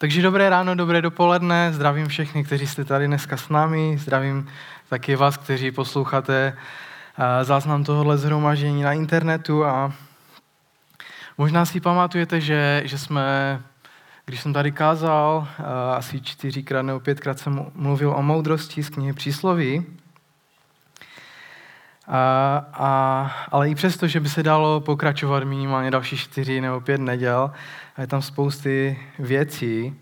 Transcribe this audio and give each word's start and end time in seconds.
Takže 0.00 0.22
dobré 0.22 0.48
ráno, 0.50 0.74
dobré 0.74 1.02
dopoledne, 1.02 1.72
zdravím 1.72 2.08
všechny, 2.08 2.44
kteří 2.44 2.66
jste 2.66 2.84
tady 2.84 3.06
dneska 3.06 3.36
s 3.36 3.48
námi, 3.48 3.98
zdravím 3.98 4.48
taky 4.88 5.16
vás, 5.16 5.36
kteří 5.36 5.70
posloucháte 5.70 6.56
eh, 7.18 7.44
záznam 7.44 7.84
tohohle 7.84 8.18
zhromaždění 8.18 8.82
na 8.82 8.92
internetu. 8.92 9.64
A 9.64 9.92
možná 11.38 11.64
si 11.64 11.80
pamatujete, 11.80 12.40
že, 12.40 12.82
že 12.84 12.98
jsme, 12.98 13.60
když 14.26 14.40
jsem 14.40 14.52
tady 14.52 14.72
kázal, 14.72 15.48
eh, 15.58 15.62
asi 15.96 16.20
čtyřikrát 16.20 16.82
nebo 16.82 17.00
pětkrát 17.00 17.38
jsem 17.38 17.66
mluvil 17.74 18.10
o 18.16 18.22
moudrosti 18.22 18.82
z 18.82 18.90
knihy 18.90 19.12
Přísloví, 19.12 19.86
a, 22.12 22.66
a, 22.72 23.32
ale 23.50 23.70
i 23.70 23.74
přesto, 23.74 24.08
že 24.08 24.20
by 24.20 24.28
se 24.28 24.42
dalo 24.42 24.80
pokračovat 24.80 25.44
minimálně 25.44 25.90
další 25.90 26.16
čtyři 26.16 26.60
nebo 26.60 26.80
pět 26.80 27.00
neděl, 27.00 27.50
a 27.96 28.00
je 28.00 28.06
tam 28.06 28.22
spousty 28.22 28.98
věcí. 29.18 29.94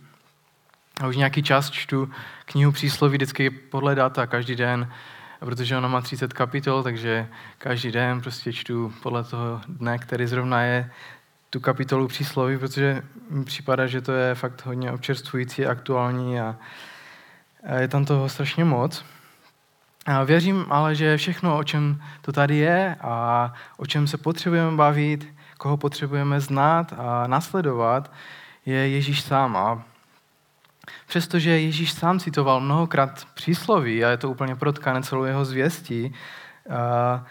A 1.00 1.06
už 1.06 1.16
nějaký 1.16 1.42
čas 1.42 1.70
čtu 1.70 2.10
knihu 2.44 2.72
přísloví 2.72 3.16
vždycky 3.16 3.50
podle 3.50 3.94
data, 3.94 4.26
každý 4.26 4.56
den, 4.56 4.92
protože 5.40 5.76
ona 5.76 5.88
má 5.88 6.00
30 6.00 6.32
kapitol, 6.32 6.82
takže 6.82 7.28
každý 7.58 7.92
den 7.92 8.20
prostě 8.20 8.52
čtu 8.52 8.92
podle 9.02 9.24
toho 9.24 9.60
dne, 9.68 9.98
který 9.98 10.26
zrovna 10.26 10.62
je 10.62 10.90
tu 11.50 11.60
kapitolu 11.60 12.08
přísloví, 12.08 12.58
protože 12.58 13.02
mi 13.30 13.44
připadá, 13.44 13.86
že 13.86 14.00
to 14.00 14.12
je 14.12 14.34
fakt 14.34 14.66
hodně 14.66 14.92
občerstvující, 14.92 15.66
aktuální 15.66 16.40
a 16.40 16.56
je 17.78 17.88
tam 17.88 18.04
toho 18.04 18.28
strašně 18.28 18.64
moc. 18.64 19.04
Věřím 20.24 20.66
ale, 20.70 20.94
že 20.94 21.16
všechno, 21.16 21.58
o 21.58 21.64
čem 21.64 22.02
to 22.20 22.32
tady 22.32 22.56
je 22.56 22.96
a 23.00 23.52
o 23.76 23.86
čem 23.86 24.06
se 24.06 24.18
potřebujeme 24.18 24.76
bavit, 24.76 25.34
koho 25.58 25.76
potřebujeme 25.76 26.40
znát 26.40 26.94
a 26.98 27.26
nasledovat, 27.26 28.12
je 28.66 28.88
Ježíš 28.88 29.20
sám. 29.20 29.56
A 29.56 29.82
přestože 31.06 31.50
Ježíš 31.60 31.92
sám 31.92 32.20
citoval 32.20 32.60
mnohokrát 32.60 33.24
přísloví 33.34 34.04
a 34.04 34.10
je 34.10 34.16
to 34.16 34.30
úplně 34.30 34.56
protkané 34.56 35.02
celou 35.02 35.24
jeho 35.24 35.44
zvěstí, 35.44 36.14
a, 36.70 37.24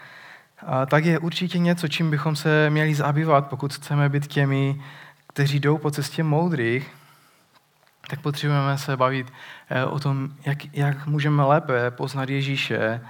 a 0.66 0.86
tak 0.86 1.04
je 1.04 1.18
určitě 1.18 1.58
něco, 1.58 1.88
čím 1.88 2.10
bychom 2.10 2.36
se 2.36 2.70
měli 2.70 2.94
zabývat, 2.94 3.48
pokud 3.48 3.74
chceme 3.74 4.08
být 4.08 4.26
těmi, 4.26 4.82
kteří 5.26 5.60
jdou 5.60 5.78
po 5.78 5.90
cestě 5.90 6.22
moudrých, 6.22 6.97
tak 8.08 8.20
potřebujeme 8.20 8.78
se 8.78 8.96
bavit 8.96 9.32
eh, 9.70 9.84
o 9.84 9.98
tom, 9.98 10.28
jak, 10.46 10.74
jak 10.74 11.06
můžeme 11.06 11.44
lépe 11.44 11.90
poznat 11.90 12.28
Ježíše. 12.28 13.00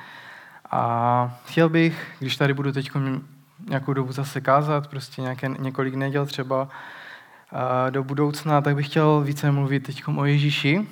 A 0.71 1.41
chtěl 1.47 1.69
bych, 1.69 2.07
když 2.19 2.37
tady 2.37 2.55
budu 2.55 2.73
teď 2.73 2.91
nějakou 3.69 3.93
dobu 3.93 4.13
zase 4.13 4.41
kázat, 4.41 4.87
prostě 4.87 5.23
nějaké, 5.23 5.49
několik 5.49 5.95
neděl 5.95 6.27
třeba 6.27 6.69
do 7.91 8.05
budoucna, 8.05 8.61
tak 8.61 8.75
bych 8.75 8.87
chtěl 8.87 9.21
více 9.21 9.51
mluvit 9.51 9.81
teď 9.81 10.03
o 10.17 10.25
Ježíši. 10.25 10.87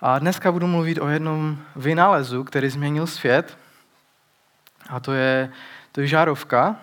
A 0.00 0.18
dneska 0.18 0.52
budu 0.52 0.66
mluvit 0.66 0.98
o 0.98 1.08
jednom 1.08 1.58
vynálezu, 1.76 2.44
který 2.44 2.68
změnil 2.68 3.06
svět. 3.06 3.58
A 4.88 5.00
to 5.00 5.12
je, 5.12 5.52
to 5.92 6.00
je 6.00 6.06
žárovka. 6.06 6.76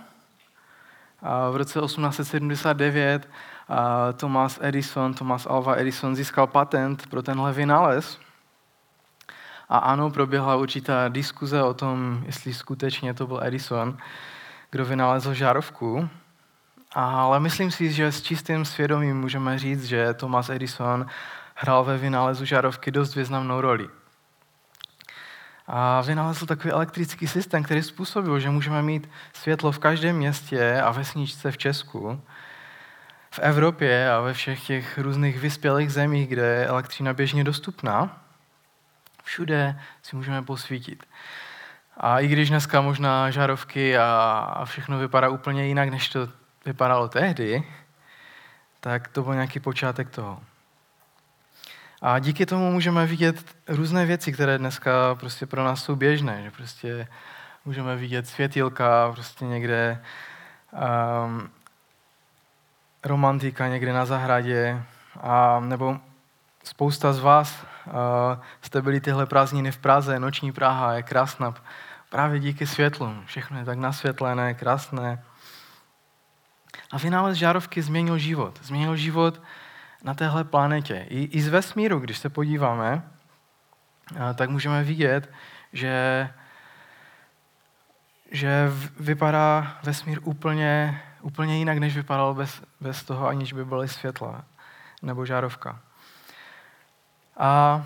A 1.21 1.49
v 1.49 1.55
roce 1.55 1.79
1879 1.81 3.29
Thomas 4.13 4.59
Edison, 4.61 5.13
Thomas 5.13 5.45
Alva 5.45 5.75
Edison 5.75 6.15
získal 6.15 6.47
patent 6.47 7.07
pro 7.07 7.21
tenhle 7.21 7.53
vynález. 7.53 8.19
A 9.69 9.77
ano, 9.77 10.11
proběhla 10.11 10.55
určitá 10.55 11.07
diskuze 11.07 11.63
o 11.63 11.73
tom, 11.73 12.23
jestli 12.25 12.53
skutečně 12.53 13.13
to 13.13 13.27
byl 13.27 13.39
Edison, 13.43 13.97
kdo 14.71 14.85
vynalezl 14.85 15.33
žárovku. 15.33 16.09
Ale 16.95 17.39
myslím 17.39 17.71
si, 17.71 17.91
že 17.91 18.11
s 18.11 18.21
čistým 18.21 18.65
svědomím 18.65 19.19
můžeme 19.19 19.59
říct, 19.59 19.85
že 19.85 20.13
Thomas 20.13 20.49
Edison 20.49 21.05
hrál 21.55 21.83
ve 21.83 21.97
vynálezu 21.97 22.45
žárovky 22.45 22.91
dost 22.91 23.15
významnou 23.15 23.61
roli. 23.61 23.89
A 25.67 26.01
vynalezl 26.01 26.45
takový 26.45 26.71
elektrický 26.71 27.27
systém, 27.27 27.63
který 27.63 27.83
způsobil, 27.83 28.39
že 28.39 28.49
můžeme 28.49 28.81
mít 28.81 29.09
světlo 29.33 29.71
v 29.71 29.79
každém 29.79 30.15
městě 30.15 30.81
a 30.81 30.91
vesničce 30.91 31.51
v 31.51 31.57
Česku, 31.57 32.21
v 33.33 33.39
Evropě 33.39 34.11
a 34.11 34.19
ve 34.19 34.33
všech 34.33 34.67
těch 34.67 34.97
různých 34.97 35.39
vyspělých 35.39 35.91
zemích, 35.91 36.27
kde 36.27 36.45
je 36.45 36.67
elektřina 36.67 37.13
běžně 37.13 37.43
dostupná. 37.43 38.21
Všude 39.23 39.79
si 40.03 40.15
můžeme 40.15 40.41
posvítit. 40.41 41.05
A 41.97 42.19
i 42.19 42.27
když 42.27 42.49
dneska 42.49 42.81
možná 42.81 43.29
žárovky 43.29 43.97
a, 43.97 44.61
všechno 44.65 44.97
vypadá 44.97 45.29
úplně 45.29 45.65
jinak, 45.65 45.89
než 45.89 46.09
to 46.09 46.29
vypadalo 46.65 47.07
tehdy, 47.07 47.63
tak 48.79 49.07
to 49.07 49.23
byl 49.23 49.33
nějaký 49.33 49.59
počátek 49.59 50.09
toho. 50.09 50.41
A 52.01 52.19
díky 52.19 52.45
tomu 52.45 52.71
můžeme 52.71 53.05
vidět 53.05 53.55
různé 53.67 54.05
věci, 54.05 54.33
které 54.33 54.57
dneska 54.57 55.15
prostě 55.15 55.45
pro 55.45 55.63
nás 55.63 55.83
jsou 55.83 55.95
běžné. 55.95 56.43
Že 56.43 56.51
prostě 56.51 57.07
můžeme 57.65 57.95
vidět 57.95 58.27
světilka 58.27 59.11
prostě 59.11 59.45
někde, 59.45 60.03
um, 61.25 61.49
romantika 63.03 63.67
někde 63.67 63.93
na 63.93 64.05
zahradě, 64.05 64.83
a, 65.21 65.59
nebo 65.59 65.99
spousta 66.63 67.13
z 67.13 67.19
vás 67.19 67.63
uh, 67.85 67.93
jste 68.61 68.81
byli 68.81 69.01
tyhle 69.01 69.25
prázdniny 69.25 69.71
v 69.71 69.77
Praze, 69.77 70.19
noční 70.19 70.51
Praha 70.51 70.93
je 70.93 71.03
krásná 71.03 71.53
právě 72.09 72.39
díky 72.39 72.67
světlu. 72.67 73.15
Všechno 73.25 73.59
je 73.59 73.65
tak 73.65 73.77
nasvětlené, 73.77 74.53
krásné. 74.53 75.23
A 76.91 76.97
vynález 76.97 77.37
žárovky 77.37 77.81
změnil 77.81 78.17
život. 78.17 78.59
Změnil 78.63 78.95
život 78.95 79.41
na 80.03 80.13
téhle 80.13 80.43
planetě. 80.43 81.05
I, 81.09 81.23
i 81.23 81.41
z 81.41 81.47
vesmíru, 81.47 81.99
když 81.99 82.17
se 82.17 82.29
podíváme, 82.29 83.03
uh, 84.11 84.17
tak 84.35 84.49
můžeme 84.49 84.83
vidět, 84.83 85.31
že, 85.73 86.29
že 88.33 88.71
vypadá 88.99 89.77
vesmír 89.83 90.19
úplně, 90.23 91.01
úplně 91.21 91.57
jinak, 91.57 91.77
než 91.77 91.95
vypadal 91.95 92.33
bez, 92.33 92.61
bez 92.81 93.03
toho, 93.03 93.27
aniž 93.27 93.53
by 93.53 93.65
byly 93.65 93.87
světla 93.87 94.43
nebo 95.01 95.25
žárovka. 95.25 95.79
A 97.37 97.83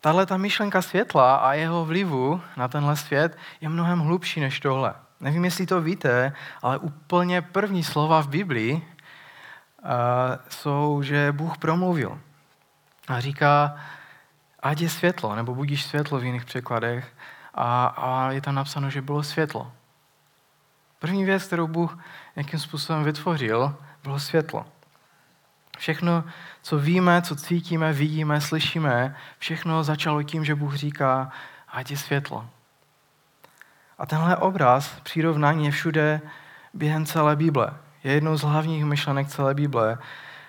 tahle 0.00 0.26
ta 0.26 0.36
myšlenka 0.36 0.82
světla 0.82 1.36
a 1.36 1.52
jeho 1.52 1.84
vlivu 1.84 2.40
na 2.56 2.68
tenhle 2.68 2.96
svět 2.96 3.38
je 3.60 3.68
mnohem 3.68 3.98
hlubší 3.98 4.40
než 4.40 4.60
tohle. 4.60 4.94
Nevím, 5.20 5.44
jestli 5.44 5.66
to 5.66 5.80
víte, 5.80 6.32
ale 6.62 6.78
úplně 6.78 7.42
první 7.42 7.84
slova 7.84 8.22
v 8.22 8.28
Biblii 8.28 8.74
uh, 8.74 8.80
jsou, 10.48 11.02
že 11.02 11.32
Bůh 11.32 11.58
promluvil. 11.58 12.20
A 13.08 13.20
říká, 13.20 13.76
ať 14.60 14.80
je 14.80 14.88
světlo, 14.88 15.36
nebo 15.36 15.54
budíš 15.54 15.84
světlo 15.84 16.18
v 16.18 16.24
jiných 16.24 16.44
překladech. 16.44 17.12
A, 17.54 17.86
a 17.86 18.30
je 18.30 18.40
tam 18.40 18.54
napsáno, 18.54 18.90
že 18.90 19.02
bylo 19.02 19.22
světlo. 19.22 19.72
První 20.98 21.24
věc, 21.24 21.44
kterou 21.44 21.66
Bůh 21.66 21.98
nějakým 22.36 22.60
způsobem 22.60 23.04
vytvořil, 23.04 23.76
bylo 24.02 24.18
světlo. 24.18 24.66
Všechno, 25.78 26.24
co 26.62 26.78
víme, 26.78 27.22
co 27.22 27.36
cítíme, 27.36 27.92
vidíme, 27.92 28.40
slyšíme, 28.40 29.16
všechno 29.38 29.84
začalo 29.84 30.22
tím, 30.22 30.44
že 30.44 30.54
Bůh 30.54 30.74
říká, 30.74 31.32
ať 31.68 31.90
je 31.90 31.96
světlo. 31.96 32.46
A 33.98 34.06
tenhle 34.06 34.36
obraz, 34.36 35.00
přirovnání 35.02 35.64
je 35.64 35.70
všude 35.70 36.20
během 36.74 37.06
celé 37.06 37.36
Bible. 37.36 37.74
Je 38.04 38.12
jednou 38.12 38.36
z 38.36 38.42
hlavních 38.42 38.84
myšlenek 38.84 39.28
celé 39.28 39.54
Bible. 39.54 39.98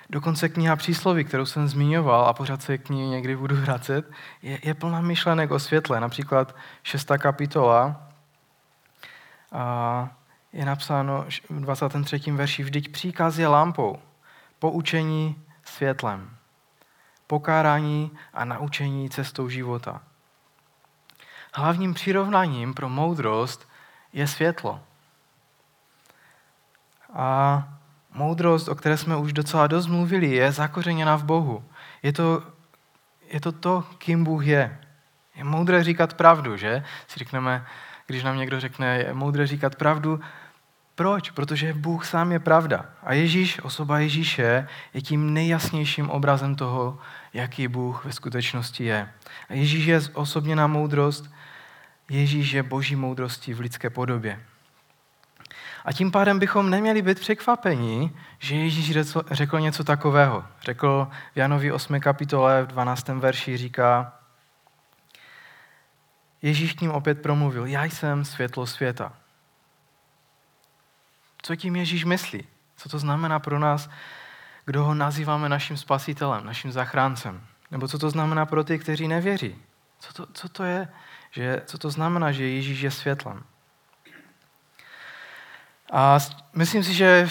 Dokonce 0.09 0.49
kniha 0.49 0.75
přísloví, 0.75 1.23
kterou 1.23 1.45
jsem 1.45 1.67
zmiňoval 1.67 2.25
a 2.25 2.33
pořád 2.33 2.61
se 2.61 2.77
k 2.77 2.89
ní 2.89 3.09
někdy 3.09 3.35
budu 3.35 3.55
vracet, 3.55 4.11
je, 4.41 4.59
je 4.63 4.73
plná 4.73 5.01
myšlenek 5.01 5.51
o 5.51 5.59
světle. 5.59 5.99
Například 5.99 6.55
šestá 6.83 7.17
kapitola 7.17 8.09
a 9.51 10.09
je 10.53 10.65
napsáno 10.65 11.25
v 11.49 11.59
23. 11.59 12.31
verši, 12.31 12.63
vždyť 12.63 12.91
příkaz 12.91 13.37
je 13.37 13.47
lampou, 13.47 13.99
poučení 14.59 15.43
světlem, 15.63 16.29
pokárání 17.27 18.11
a 18.33 18.45
naučení 18.45 19.09
cestou 19.09 19.49
života. 19.49 20.01
Hlavním 21.53 21.93
přirovnáním 21.93 22.73
pro 22.73 22.89
moudrost 22.89 23.69
je 24.13 24.27
světlo. 24.27 24.81
A 27.13 27.63
moudrost, 28.15 28.69
o 28.69 28.75
které 28.75 28.97
jsme 28.97 29.17
už 29.17 29.33
docela 29.33 29.67
dost 29.67 29.87
mluvili, 29.87 30.27
je 30.27 30.51
zakořeněna 30.51 31.15
v 31.15 31.23
Bohu. 31.23 31.63
Je 32.03 32.13
to, 32.13 32.43
je 33.31 33.41
to 33.41 33.51
to, 33.51 33.83
kým 33.97 34.23
Bůh 34.23 34.45
je. 34.45 34.79
Je 35.35 35.43
moudré 35.43 35.83
říkat 35.83 36.13
pravdu, 36.13 36.57
že? 36.57 36.83
Si 37.07 37.19
řekneme, 37.19 37.65
když 38.07 38.23
nám 38.23 38.37
někdo 38.37 38.59
řekne, 38.59 38.97
je 38.97 39.13
moudré 39.13 39.47
říkat 39.47 39.75
pravdu, 39.75 40.19
proč? 40.95 41.31
Protože 41.31 41.73
Bůh 41.73 42.05
sám 42.05 42.31
je 42.31 42.39
pravda. 42.39 42.85
A 43.03 43.13
Ježíš, 43.13 43.59
osoba 43.63 43.99
Ježíše, 43.99 44.67
je 44.93 45.01
tím 45.01 45.33
nejjasnějším 45.33 46.09
obrazem 46.09 46.55
toho, 46.55 46.99
jaký 47.33 47.67
Bůh 47.67 48.05
ve 48.05 48.11
skutečnosti 48.11 48.83
je. 48.83 49.09
A 49.49 49.53
Ježíš 49.53 49.85
je 49.85 50.01
osobně 50.13 50.55
na 50.55 50.67
moudrost, 50.67 51.31
Ježíš 52.09 52.51
je 52.51 52.63
boží 52.63 52.95
moudrosti 52.95 53.53
v 53.53 53.59
lidské 53.59 53.89
podobě. 53.89 54.39
A 55.85 55.93
tím 55.93 56.11
pádem 56.11 56.39
bychom 56.39 56.69
neměli 56.69 57.01
být 57.01 57.19
překvapeni, 57.19 58.11
že 58.39 58.55
Ježíš 58.55 58.97
řekl 59.31 59.59
něco 59.59 59.83
takového. 59.83 60.45
Řekl 60.61 61.07
v 61.33 61.37
Janovi 61.37 61.71
8. 61.71 61.99
kapitole 61.99 62.63
v 62.63 62.67
12. 62.67 63.07
verši 63.07 63.57
říká, 63.57 64.13
Ježíš 66.41 66.73
k 66.73 66.81
ním 66.81 66.91
opět 66.91 67.21
promluvil, 67.21 67.65
já 67.65 67.83
jsem 67.83 68.25
světlo 68.25 68.67
světa. 68.67 69.13
Co 71.41 71.55
tím 71.55 71.75
Ježíš 71.75 72.05
myslí? 72.05 72.47
Co 72.77 72.89
to 72.89 72.99
znamená 72.99 73.39
pro 73.39 73.59
nás, 73.59 73.89
kdo 74.65 74.83
ho 74.83 74.93
nazýváme 74.93 75.49
naším 75.49 75.77
spasitelem, 75.77 76.45
naším 76.45 76.71
zachráncem? 76.71 77.41
Nebo 77.71 77.87
co 77.87 77.99
to 77.99 78.09
znamená 78.09 78.45
pro 78.45 78.63
ty, 78.63 78.79
kteří 78.79 79.07
nevěří? 79.07 79.55
Co 79.99 80.13
to, 80.13 80.33
co 80.33 80.49
to 80.49 80.63
je? 80.63 80.87
Že, 81.31 81.61
co 81.65 81.77
to 81.77 81.89
znamená, 81.89 82.31
že 82.31 82.47
Ježíš 82.47 82.81
je 82.81 82.91
světlem? 82.91 83.43
A 85.91 86.17
myslím 86.53 86.83
si, 86.83 86.93
že 86.93 87.29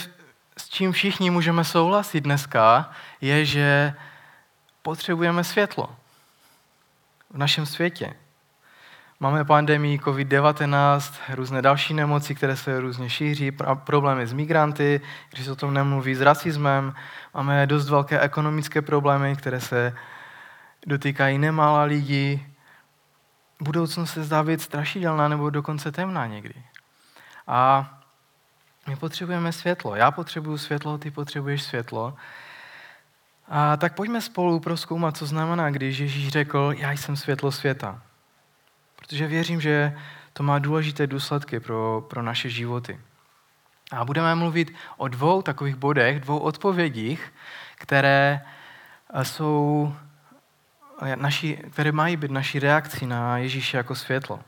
s 0.56 0.69
čím 0.69 0.93
všichni 0.93 1.31
můžeme 1.31 1.65
souhlasit 1.65 2.21
dneska, 2.21 2.91
je, 3.21 3.45
že 3.45 3.95
potřebujeme 4.83 5.45
světlo 5.45 5.97
v 7.31 7.39
našem 7.39 7.67
světě. 7.67 8.15
Máme 9.21 9.45
pandemii 9.45 9.99
COVID-19, 9.99 11.12
různé 11.35 11.62
další 11.62 11.95
nemoci, 11.95 12.35
které 12.35 12.56
se 12.56 12.81
různě 12.81 13.11
šíří, 13.11 13.53
problémy 13.75 14.27
s 14.27 14.33
migranty, 14.33 15.01
když 15.31 15.45
se 15.45 15.53
o 15.53 15.56
tom 15.56 15.75
nemluví, 15.75 16.15
s 16.15 16.21
rasismem. 16.21 16.95
Máme 17.35 17.67
dost 17.67 17.91
velké 17.91 18.21
ekonomické 18.21 18.83
problémy, 18.83 19.37
které 19.37 19.61
se 19.61 19.97
dotýkají 20.87 21.39
nemála 21.39 21.83
lidí. 21.83 22.47
Budoucnost 23.61 24.12
se 24.12 24.25
zdá 24.25 24.43
být 24.43 24.62
strašidelná 24.62 25.29
nebo 25.29 25.51
dokonce 25.51 25.93
temná 25.93 26.27
někdy. 26.27 26.55
A 27.47 27.91
my 28.86 28.96
potřebujeme 28.96 29.52
světlo. 29.52 29.96
Já 29.96 30.10
potřebuju 30.10 30.58
světlo, 30.58 30.98
ty 30.98 31.10
potřebuješ 31.10 31.62
světlo. 31.62 32.14
A 33.48 33.76
tak 33.76 33.94
pojďme 33.94 34.20
spolu 34.20 34.60
proskoumat, 34.60 35.16
co 35.16 35.26
znamená, 35.26 35.70
když 35.70 35.98
Ježíš 35.98 36.28
řekl, 36.28 36.75
já 36.76 36.92
jsem 36.92 37.16
světlo 37.16 37.52
světa. 37.52 38.02
Protože 38.96 39.26
věřím, 39.26 39.60
že 39.60 39.98
to 40.32 40.42
má 40.42 40.58
důležité 40.58 41.06
důsledky 41.06 41.60
pro, 41.60 42.06
pro 42.10 42.22
naše 42.22 42.50
životy. 42.50 43.00
A 43.92 44.04
budeme 44.04 44.34
mluvit 44.34 44.75
o 44.96 45.08
dvou 45.08 45.42
takových 45.42 45.76
bodech, 45.76 46.20
dvou 46.20 46.38
odpovědích, 46.38 47.32
které 47.75 48.40
jsou 49.22 49.94
naši, 51.14 51.56
které 51.72 51.92
mají 51.92 52.16
být 52.16 52.31
naší 52.31 52.58
reakcí 52.58 53.06
na 53.06 53.38
Ježíše 53.38 53.76
jako 53.76 53.94
světlo. 53.94 54.40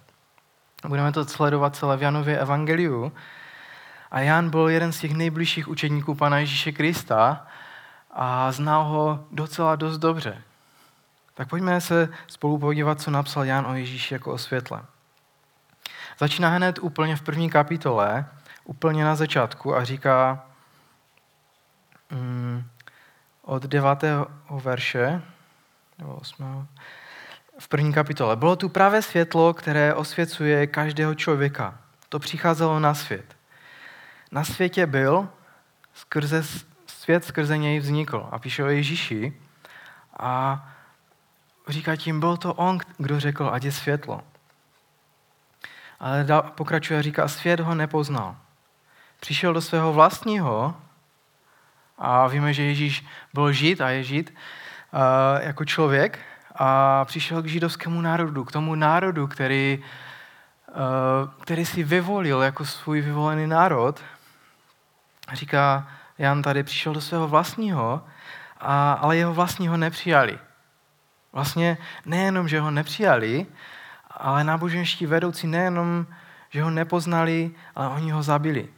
Budeme 0.88 1.12
to 1.12 1.24
sledovat 1.24 1.76
celé 1.76 1.96
v 1.96 2.02
Janově 2.02 2.38
evangeliu. 2.38 3.12
A 4.11 4.20
Jan 4.20 4.50
byl 4.50 4.69
jeden 4.69 4.93
z 4.93 5.00
těch 5.00 5.14
nejbližších 5.14 5.69
učeníků 5.69 6.14
Pana 6.14 6.38
Ježíše 6.38 6.73
Krista 6.73 7.47
a 8.11 8.53
znal 8.53 8.85
ho 8.85 9.25
docela 9.31 9.76
dost 9.76 9.99
dobře. 9.99 10.43
Tak 11.35 11.49
pojďme 11.49 11.81
se 11.81 12.08
spolu 12.26 12.58
podívat, 12.58 13.00
co 13.00 13.11
napsal 13.11 13.44
Jan 13.44 13.67
o 13.67 13.75
Ježíši 13.75 14.14
jako 14.14 14.32
o 14.32 14.38
světle. 14.38 14.82
Začíná 16.19 16.49
hned 16.49 16.79
úplně 16.79 17.17
v 17.17 17.23
první 17.23 17.50
kapitole, 17.50 18.26
úplně 18.64 19.05
na 19.05 19.14
začátku 19.14 19.76
a 19.76 19.85
říká 19.85 20.47
mm, 22.11 22.64
od 23.43 23.62
devátého 23.62 24.26
verše, 24.50 25.23
nebo 25.99 26.14
osmého, 26.14 26.67
v 27.58 27.69
první 27.69 27.93
kapitole. 27.93 28.37
Bylo 28.37 28.56
tu 28.56 28.69
pravé 28.69 29.03
světlo, 29.03 29.55
které 29.55 29.94
osvěcuje 29.94 30.67
každého 30.67 31.14
člověka. 31.14 31.79
To 32.08 32.19
přicházelo 32.19 32.81
na 32.81 32.94
svět. 32.94 33.35
Na 34.36 34.44
světě 34.44 34.86
byl, 34.86 35.28
skrze, 35.94 36.42
svět 36.86 37.24
skrze 37.24 37.58
něj 37.58 37.78
vznikl. 37.78 38.28
A 38.30 38.38
píše 38.38 38.64
o 38.64 38.66
Ježíši. 38.66 39.32
A 40.18 40.68
říká 41.68 41.96
tím, 41.96 42.20
byl 42.20 42.36
to 42.36 42.54
on, 42.54 42.78
kdo 42.98 43.20
řekl, 43.20 43.50
ať 43.52 43.64
je 43.64 43.72
světlo. 43.72 44.20
Ale 46.00 46.26
pokračuje 46.54 46.98
a 46.98 47.02
říká, 47.02 47.28
svět 47.28 47.60
ho 47.60 47.74
nepoznal. 47.74 48.36
Přišel 49.20 49.52
do 49.52 49.60
svého 49.60 49.92
vlastního 49.92 50.76
a 51.98 52.26
víme, 52.26 52.52
že 52.52 52.62
Ježíš 52.62 53.04
byl 53.34 53.52
žid 53.52 53.80
a 53.80 53.90
je 53.90 54.02
žid 54.02 54.34
uh, 54.92 55.00
jako 55.42 55.64
člověk 55.64 56.18
a 56.54 57.04
přišel 57.04 57.42
k 57.42 57.46
židovskému 57.46 58.00
národu, 58.00 58.44
k 58.44 58.52
tomu 58.52 58.74
národu, 58.74 59.26
který, 59.26 59.82
uh, 60.68 60.74
který 61.42 61.66
si 61.66 61.82
vyvolil 61.82 62.42
jako 62.42 62.64
svůj 62.64 63.00
vyvolený 63.00 63.46
národ. 63.46 64.02
Říká, 65.32 65.88
Jan 66.19 66.43
tady 66.43 66.62
přišel 66.62 66.94
do 66.94 67.00
svého 67.00 67.28
vlastního, 67.28 68.02
a, 68.61 68.93
ale 68.93 69.17
jeho 69.17 69.34
vlastního 69.34 69.76
nepřijali. 69.76 70.38
Vlastně 71.32 71.78
nejenom, 72.05 72.49
že 72.49 72.61
ho 72.61 72.70
nepřijali, 72.70 73.46
ale 74.11 74.44
náboženští 74.44 75.06
vedoucí 75.06 75.46
nejenom, 75.46 76.06
že 76.50 76.62
ho 76.62 76.70
nepoznali, 76.70 77.50
ale 77.75 77.88
oni 77.88 78.11
ho 78.11 78.23
zabili. 78.23 78.69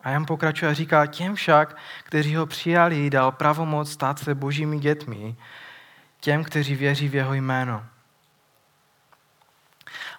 A 0.00 0.10
Jan 0.10 0.26
pokračuje 0.26 0.70
a 0.70 0.74
říká, 0.74 1.06
těm 1.06 1.34
však, 1.34 1.76
kteří 2.02 2.36
ho 2.36 2.46
přijali, 2.46 3.10
dal 3.10 3.32
pravomoc 3.32 3.92
stát 3.92 4.18
se 4.18 4.34
božími 4.34 4.78
dětmi, 4.78 5.36
těm, 6.20 6.44
kteří 6.44 6.74
věří 6.74 7.08
v 7.08 7.14
jeho 7.14 7.34
jméno. 7.34 7.86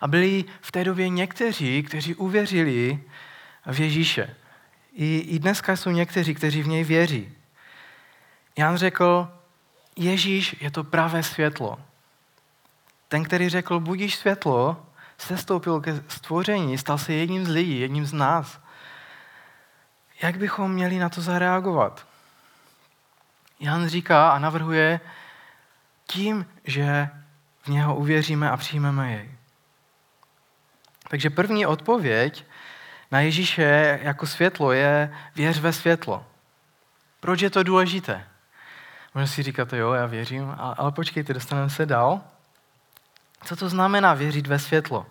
A 0.01 0.07
byli 0.07 0.45
v 0.61 0.71
té 0.71 0.83
době 0.83 1.09
někteří, 1.09 1.83
kteří 1.83 2.15
uvěřili 2.15 3.03
v 3.65 3.79
Ježíše. 3.79 4.35
I, 4.93 5.17
I 5.17 5.39
dneska 5.39 5.75
jsou 5.75 5.89
někteří, 5.89 6.35
kteří 6.35 6.63
v 6.63 6.67
něj 6.67 6.83
věří. 6.83 7.33
Jan 8.57 8.77
řekl, 8.77 9.31
Ježíš 9.95 10.55
je 10.59 10.71
to 10.71 10.83
pravé 10.83 11.23
světlo. 11.23 11.79
Ten, 13.07 13.23
který 13.23 13.49
řekl, 13.49 13.79
budíš 13.79 14.15
světlo, 14.15 14.85
sestoupil 15.17 15.81
ke 15.81 16.03
stvoření, 16.07 16.77
stal 16.77 16.97
se 16.97 17.13
jedním 17.13 17.45
z 17.45 17.49
lidí, 17.49 17.79
jedním 17.79 18.05
z 18.05 18.13
nás. 18.13 18.59
Jak 20.21 20.37
bychom 20.37 20.71
měli 20.71 20.99
na 20.99 21.09
to 21.09 21.21
zareagovat? 21.21 22.07
Jan 23.59 23.87
říká 23.87 24.31
a 24.31 24.39
navrhuje 24.39 24.99
tím, 26.07 26.45
že 26.63 27.09
v 27.61 27.67
něho 27.67 27.95
uvěříme 27.95 28.51
a 28.51 28.57
přijmeme 28.57 29.11
jej. 29.11 29.31
Takže 31.07 31.29
první 31.29 31.65
odpověď 31.65 32.45
na 33.11 33.19
Ježíše 33.19 33.99
jako 34.01 34.27
světlo 34.27 34.71
je 34.71 35.13
věř 35.35 35.59
ve 35.59 35.73
světlo. 35.73 36.25
Proč 37.19 37.41
je 37.41 37.49
to 37.49 37.63
důležité? 37.63 38.25
Možná 39.13 39.27
si 39.27 39.43
říkáte, 39.43 39.77
jo, 39.77 39.93
já 39.93 40.05
věřím, 40.05 40.55
ale 40.57 40.91
počkejte, 40.91 41.33
dostaneme 41.33 41.69
se 41.69 41.85
dál. 41.85 42.21
Co 43.43 43.55
to 43.55 43.69
znamená 43.69 44.13
věřit 44.13 44.47
ve 44.47 44.59
světlo? 44.59 45.05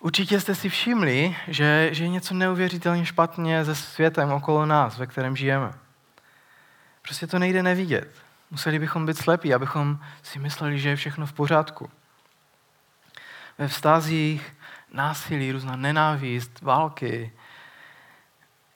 Určitě 0.00 0.40
jste 0.40 0.54
si 0.54 0.68
všimli, 0.68 1.36
že, 1.48 1.88
že 1.92 2.04
je 2.04 2.08
něco 2.08 2.34
neuvěřitelně 2.34 3.06
špatně 3.06 3.64
se 3.64 3.74
světem 3.74 4.32
okolo 4.32 4.66
nás, 4.66 4.98
ve 4.98 5.06
kterém 5.06 5.36
žijeme. 5.36 5.72
Prostě 7.02 7.26
to 7.26 7.38
nejde 7.38 7.62
nevidět. 7.62 8.14
Museli 8.50 8.78
bychom 8.78 9.06
být 9.06 9.18
slepí, 9.18 9.54
abychom 9.54 9.98
si 10.22 10.38
mysleli, 10.38 10.78
že 10.78 10.88
je 10.88 10.96
všechno 10.96 11.26
v 11.26 11.32
pořádku. 11.32 11.90
Ve 13.58 13.68
vztazích 13.68 14.54
násilí, 14.92 15.52
různá 15.52 15.76
nenávist, 15.76 16.60
války, 16.60 17.32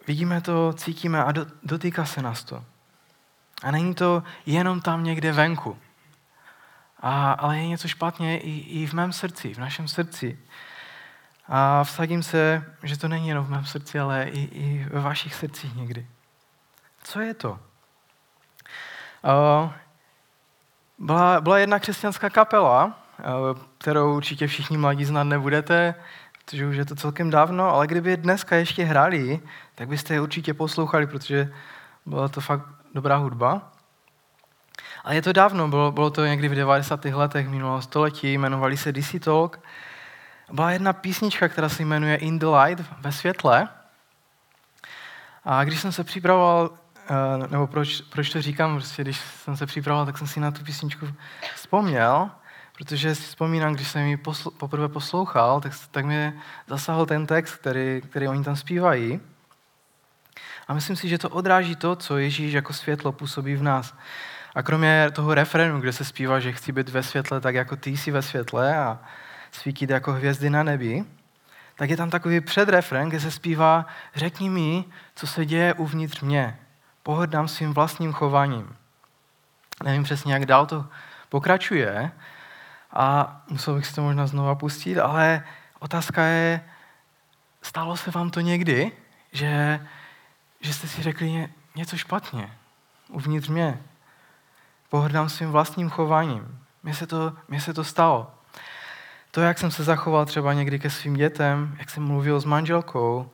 Vidíme 0.07 0.41
to, 0.41 0.73
cítíme 0.73 1.25
a 1.25 1.33
dotýká 1.63 2.05
se 2.05 2.23
nás 2.23 2.45
to. 2.45 2.65
A 3.63 3.71
není 3.71 3.95
to 3.95 4.23
jenom 4.47 4.81
tam 4.81 5.05
někde 5.05 5.33
venku. 5.33 5.79
A, 7.01 7.33
ale 7.33 7.59
je 7.59 7.69
něco 7.69 7.89
špatně 7.89 8.39
i, 8.39 8.51
i 8.51 8.87
v 8.87 8.93
mém 8.93 9.13
srdci, 9.13 9.55
v 9.55 9.59
našem 9.59 9.89
srdci. 9.89 10.39
A 11.49 11.85
vsadím 11.85 12.23
se, 12.23 12.65
že 12.83 12.99
to 12.99 13.09
není 13.09 13.29
jenom 13.29 13.45
v 13.45 13.51
mém 13.51 13.65
srdci, 13.65 14.01
ale 14.01 14.25
i, 14.25 14.41
i 14.41 14.87
ve 14.91 15.01
vašich 15.01 15.35
srdcích 15.35 15.75
někdy. 15.75 16.07
Co 17.03 17.21
je 17.21 17.35
to? 17.35 17.51
Uh, 17.51 17.59
byla, 20.99 21.41
byla 21.41 21.59
jedna 21.59 21.79
křesťanská 21.79 22.31
kapela, 22.31 23.04
kterou 23.79 24.17
určitě 24.17 24.47
všichni 24.47 24.77
mladí 24.77 25.05
znát 25.05 25.25
nebudete, 25.25 25.95
protože 26.45 26.67
už 26.67 26.77
je 26.77 26.85
to 26.85 26.95
celkem 26.95 27.31
dávno, 27.31 27.71
ale 27.71 27.87
kdyby 27.87 28.17
dneska 28.17 28.57
ještě 28.57 28.85
hráli, 28.85 29.41
tak 29.75 29.89
byste 29.89 30.15
je 30.15 30.21
určitě 30.21 30.55
poslouchali, 30.55 31.07
protože 31.07 31.53
byla 32.07 32.29
to 32.29 32.41
fakt 32.41 32.69
dobrá 32.95 33.17
hudba. 33.17 33.73
A 35.05 35.13
je 35.13 35.23
to 35.23 35.33
dávno, 35.33 35.69
bylo, 35.69 35.93
bylo 35.93 36.11
to 36.11 36.27
někdy 36.27 36.49
v 36.49 36.55
90. 36.55 37.05
letech 37.05 37.49
minulého 37.49 37.83
století, 37.83 38.33
jmenovali 38.33 38.77
se 38.77 38.93
DC 38.93 39.17
Talk. 39.25 39.61
Byla 40.53 40.71
jedna 40.71 40.93
písnička, 40.93 41.49
která 41.49 41.69
se 41.69 41.83
jmenuje 41.83 42.17
In 42.17 42.39
the 42.39 42.47
Light, 42.47 42.85
ve 43.01 43.13
světle. 43.13 43.69
A 45.45 45.65
když 45.65 45.81
jsem 45.81 45.93
se 45.93 46.05
připravoval, 46.05 46.71
eh, 47.11 47.49
nebo 47.49 47.67
proč, 47.67 48.01
proč 48.01 48.31
to 48.31 48.43
říkám, 48.43 48.77
prostě 48.77 49.03
když 49.03 49.21
jsem 49.21 49.57
se 49.57 49.67
připravoval, 49.67 50.07
tak 50.07 50.19
jsem 50.19 50.27
si 50.27 50.41
na 50.41 50.51
tu 50.51 50.65
písničku 50.65 51.09
vzpomněl, 51.55 52.31
Protože 52.79 53.15
si 53.15 53.23
vzpomínám, 53.23 53.75
když 53.75 53.89
jsem 53.89 54.03
ji 54.03 54.17
posl- 54.17 54.51
poprvé 54.51 54.89
poslouchal, 54.89 55.61
tak, 55.61 55.73
tak 55.91 56.05
mě 56.05 56.35
zasahl 56.67 57.07
ten 57.07 57.27
text, 57.27 57.55
který, 57.55 58.03
který 58.11 58.29
oni 58.29 58.45
tam 58.45 58.57
zpívají. 58.57 59.21
A 60.69 60.75
myslím 60.75 60.97
si, 60.97 61.09
že 61.09 61.19
to 61.19 61.29
odráží 61.31 61.77
to, 61.77 61.97
co 61.97 62.19
Ježíš 62.19 62.53
jako 62.53 62.73
světlo 62.73 63.13
působí 63.13 63.57
v 63.57 63.63
nás. 63.63 63.95
A 64.55 64.63
kromě 64.63 65.11
toho 65.13 65.35
refrénu, 65.35 65.81
kde 65.81 65.93
se 65.93 66.05
zpívá, 66.05 66.41
že 66.41 66.53
chci 66.53 66.73
být 66.73 66.89
ve 66.89 67.03
světle 67.03 67.41
tak, 67.41 67.55
jako 67.55 67.77
ty 67.77 67.91
jsi 67.91 68.11
ve 68.11 68.23
světle 68.23 68.77
a 68.77 68.99
svítit 69.53 69.91
jako 69.91 70.13
hvězdy 70.13 70.51
na 70.51 70.63
nebi, 70.63 71.05
tak 71.77 71.91
je 71.91 71.97
tam 71.97 72.11
takový 72.11 72.41
předrefren, 72.41 73.09
kde 73.09 73.21
se 73.21 73.31
zpívá 73.31 73.87
řekni 74.15 74.51
mi, 74.51 74.85
co 75.15 75.27
se 75.27 75.47
děje 75.47 75.75
uvnitř 75.75 76.21
mě. 76.21 76.59
Pohrdám 77.03 77.49
svým 77.49 77.75
vlastním 77.75 78.13
chováním. 78.13 78.77
Nevím 79.85 80.03
přesně, 80.03 80.33
jak 80.33 80.47
dál 80.47 80.67
to 80.67 80.87
pokračuje 81.29 82.13
a 82.95 83.41
musel 83.51 83.75
bych 83.75 83.87
si 83.87 83.95
to 83.95 84.03
možná 84.03 84.27
znova 84.27 84.55
pustit, 84.55 84.99
ale 84.99 85.45
otázka 85.79 86.25
je, 86.25 86.61
stalo 87.63 87.97
se 87.97 88.11
vám 88.11 88.31
to 88.31 88.41
někdy, 88.41 88.93
že, 89.33 89.81
že 90.61 90.75
jste 90.75 90.89
si 90.89 91.03
řekli 91.03 91.49
něco 91.75 91.97
špatně 91.97 92.51
uvnitř 93.09 93.49
mě. 93.49 93.83
Pohrdám 94.89 95.29
svým 95.29 95.51
vlastním 95.51 95.91
chováním. 95.91 96.59
Mně 96.83 96.95
se 96.95 97.07
to, 97.07 97.33
mně 97.49 97.61
se 97.61 97.75
to 97.75 97.85
stalo. 97.85 98.31
To, 99.31 99.41
jak 99.41 99.59
jsem 99.59 99.71
se 99.71 99.85
zachoval 99.85 100.27
třeba 100.27 100.53
někdy 100.53 100.79
ke 100.79 100.91
svým 100.91 101.15
dětem, 101.15 101.77
jak 101.79 101.91
jsem 101.91 102.03
mluvil 102.03 102.41
s 102.41 102.45
manželkou, 102.45 103.31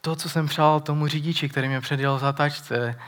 to, 0.00 0.16
co 0.16 0.28
jsem 0.28 0.46
přál 0.46 0.80
tomu 0.80 1.06
řidiči, 1.06 1.48
který 1.48 1.68
mě 1.68 1.80
předjel 1.80 2.18
za 2.18 2.32
tačce, 2.32 2.98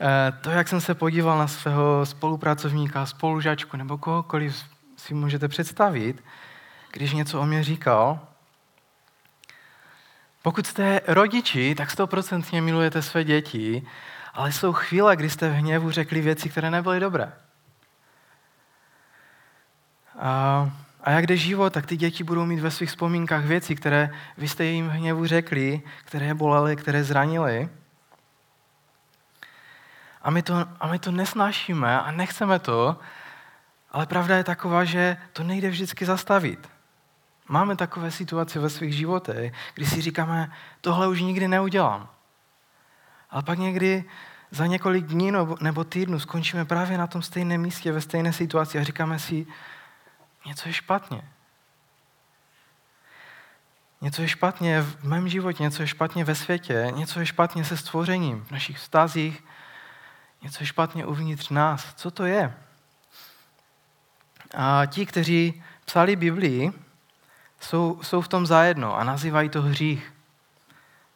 eh, 0.00 0.32
to, 0.40 0.50
jak 0.50 0.68
jsem 0.68 0.80
se 0.80 0.94
podíval 0.94 1.38
na 1.38 1.46
svého 1.46 2.06
spolupracovníka, 2.06 3.06
spolužačku 3.06 3.76
nebo 3.76 3.98
kohokoliv 3.98 4.64
si 5.04 5.14
můžete 5.14 5.48
představit, 5.48 6.24
když 6.92 7.12
něco 7.12 7.40
o 7.40 7.46
mě 7.46 7.64
říkal. 7.64 8.20
Pokud 10.42 10.66
jste 10.66 11.00
rodiči, 11.06 11.74
tak 11.74 11.90
stoprocentně 11.90 12.62
milujete 12.62 13.02
své 13.02 13.24
děti, 13.24 13.86
ale 14.34 14.52
jsou 14.52 14.72
chvíle, 14.72 15.16
kdy 15.16 15.30
jste 15.30 15.48
v 15.48 15.52
hněvu 15.52 15.90
řekli 15.90 16.20
věci, 16.20 16.48
které 16.48 16.70
nebyly 16.70 17.00
dobré. 17.00 17.32
A 20.18 20.70
a 21.04 21.10
jak 21.10 21.26
jde 21.26 21.36
život, 21.36 21.72
tak 21.72 21.86
ty 21.86 21.96
děti 21.96 22.24
budou 22.24 22.44
mít 22.44 22.60
ve 22.60 22.70
svých 22.70 22.88
vzpomínkách 22.88 23.44
věci, 23.44 23.76
které 23.76 24.10
vy 24.38 24.48
jste 24.48 24.64
jim 24.64 24.88
v 24.88 24.90
hněvu 24.90 25.26
řekli, 25.26 25.82
které 26.04 26.34
bolely, 26.34 26.76
které 26.76 27.04
zranili. 27.04 27.68
A 30.22 30.30
my, 30.30 30.42
to, 30.42 30.54
a 30.80 30.86
my 30.86 30.98
to 30.98 31.10
nesnášíme 31.10 32.00
a 32.00 32.10
nechceme 32.10 32.58
to, 32.58 32.96
ale 33.94 34.06
pravda 34.06 34.36
je 34.36 34.44
taková, 34.44 34.84
že 34.84 35.16
to 35.32 35.42
nejde 35.42 35.70
vždycky 35.70 36.06
zastavit. 36.06 36.68
Máme 37.48 37.76
takové 37.76 38.10
situace 38.10 38.58
ve 38.58 38.70
svých 38.70 38.94
životech, 38.94 39.54
kdy 39.74 39.86
si 39.86 40.00
říkáme, 40.00 40.52
tohle 40.80 41.08
už 41.08 41.20
nikdy 41.20 41.48
neudělám. 41.48 42.08
Ale 43.30 43.42
pak 43.42 43.58
někdy 43.58 44.04
za 44.50 44.66
několik 44.66 45.06
dní 45.06 45.32
nebo 45.60 45.84
týdnů 45.84 46.20
skončíme 46.20 46.64
právě 46.64 46.98
na 46.98 47.06
tom 47.06 47.22
stejném 47.22 47.60
místě, 47.60 47.92
ve 47.92 48.00
stejné 48.00 48.32
situaci 48.32 48.78
a 48.78 48.82
říkáme 48.82 49.18
si, 49.18 49.46
něco 50.46 50.68
je 50.68 50.72
špatně. 50.72 51.22
Něco 54.00 54.22
je 54.22 54.28
špatně 54.28 54.82
v 54.82 55.04
mém 55.04 55.28
životě, 55.28 55.62
něco 55.62 55.82
je 55.82 55.86
špatně 55.86 56.24
ve 56.24 56.34
světě, 56.34 56.92
něco 56.94 57.20
je 57.20 57.26
špatně 57.26 57.64
se 57.64 57.76
stvořením, 57.76 58.44
v 58.44 58.50
našich 58.50 58.78
vztazích, 58.78 59.44
něco 60.42 60.62
je 60.62 60.66
špatně 60.66 61.06
uvnitř 61.06 61.48
nás. 61.50 61.94
Co 61.94 62.10
to 62.10 62.24
je? 62.24 62.54
A 64.56 64.86
ti, 64.86 65.06
kteří 65.06 65.62
psali 65.84 66.16
Biblii, 66.16 66.72
jsou, 67.60 67.98
jsou 68.02 68.20
v 68.20 68.28
tom 68.28 68.46
zajedno 68.46 68.96
a 68.96 69.04
nazývají 69.04 69.48
to 69.48 69.62
hřích. 69.62 70.12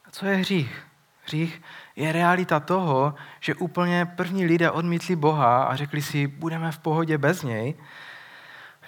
A 0.04 0.10
co 0.10 0.26
je 0.26 0.36
hřích? 0.36 0.82
Hřích 1.24 1.62
je 1.96 2.12
realita 2.12 2.60
toho, 2.60 3.14
že 3.40 3.54
úplně 3.54 4.06
první 4.06 4.46
lidé 4.46 4.70
odmítli 4.70 5.16
Boha 5.16 5.64
a 5.64 5.76
řekli 5.76 6.02
si, 6.02 6.26
budeme 6.26 6.72
v 6.72 6.78
pohodě 6.78 7.18
bez 7.18 7.42
něj 7.42 7.74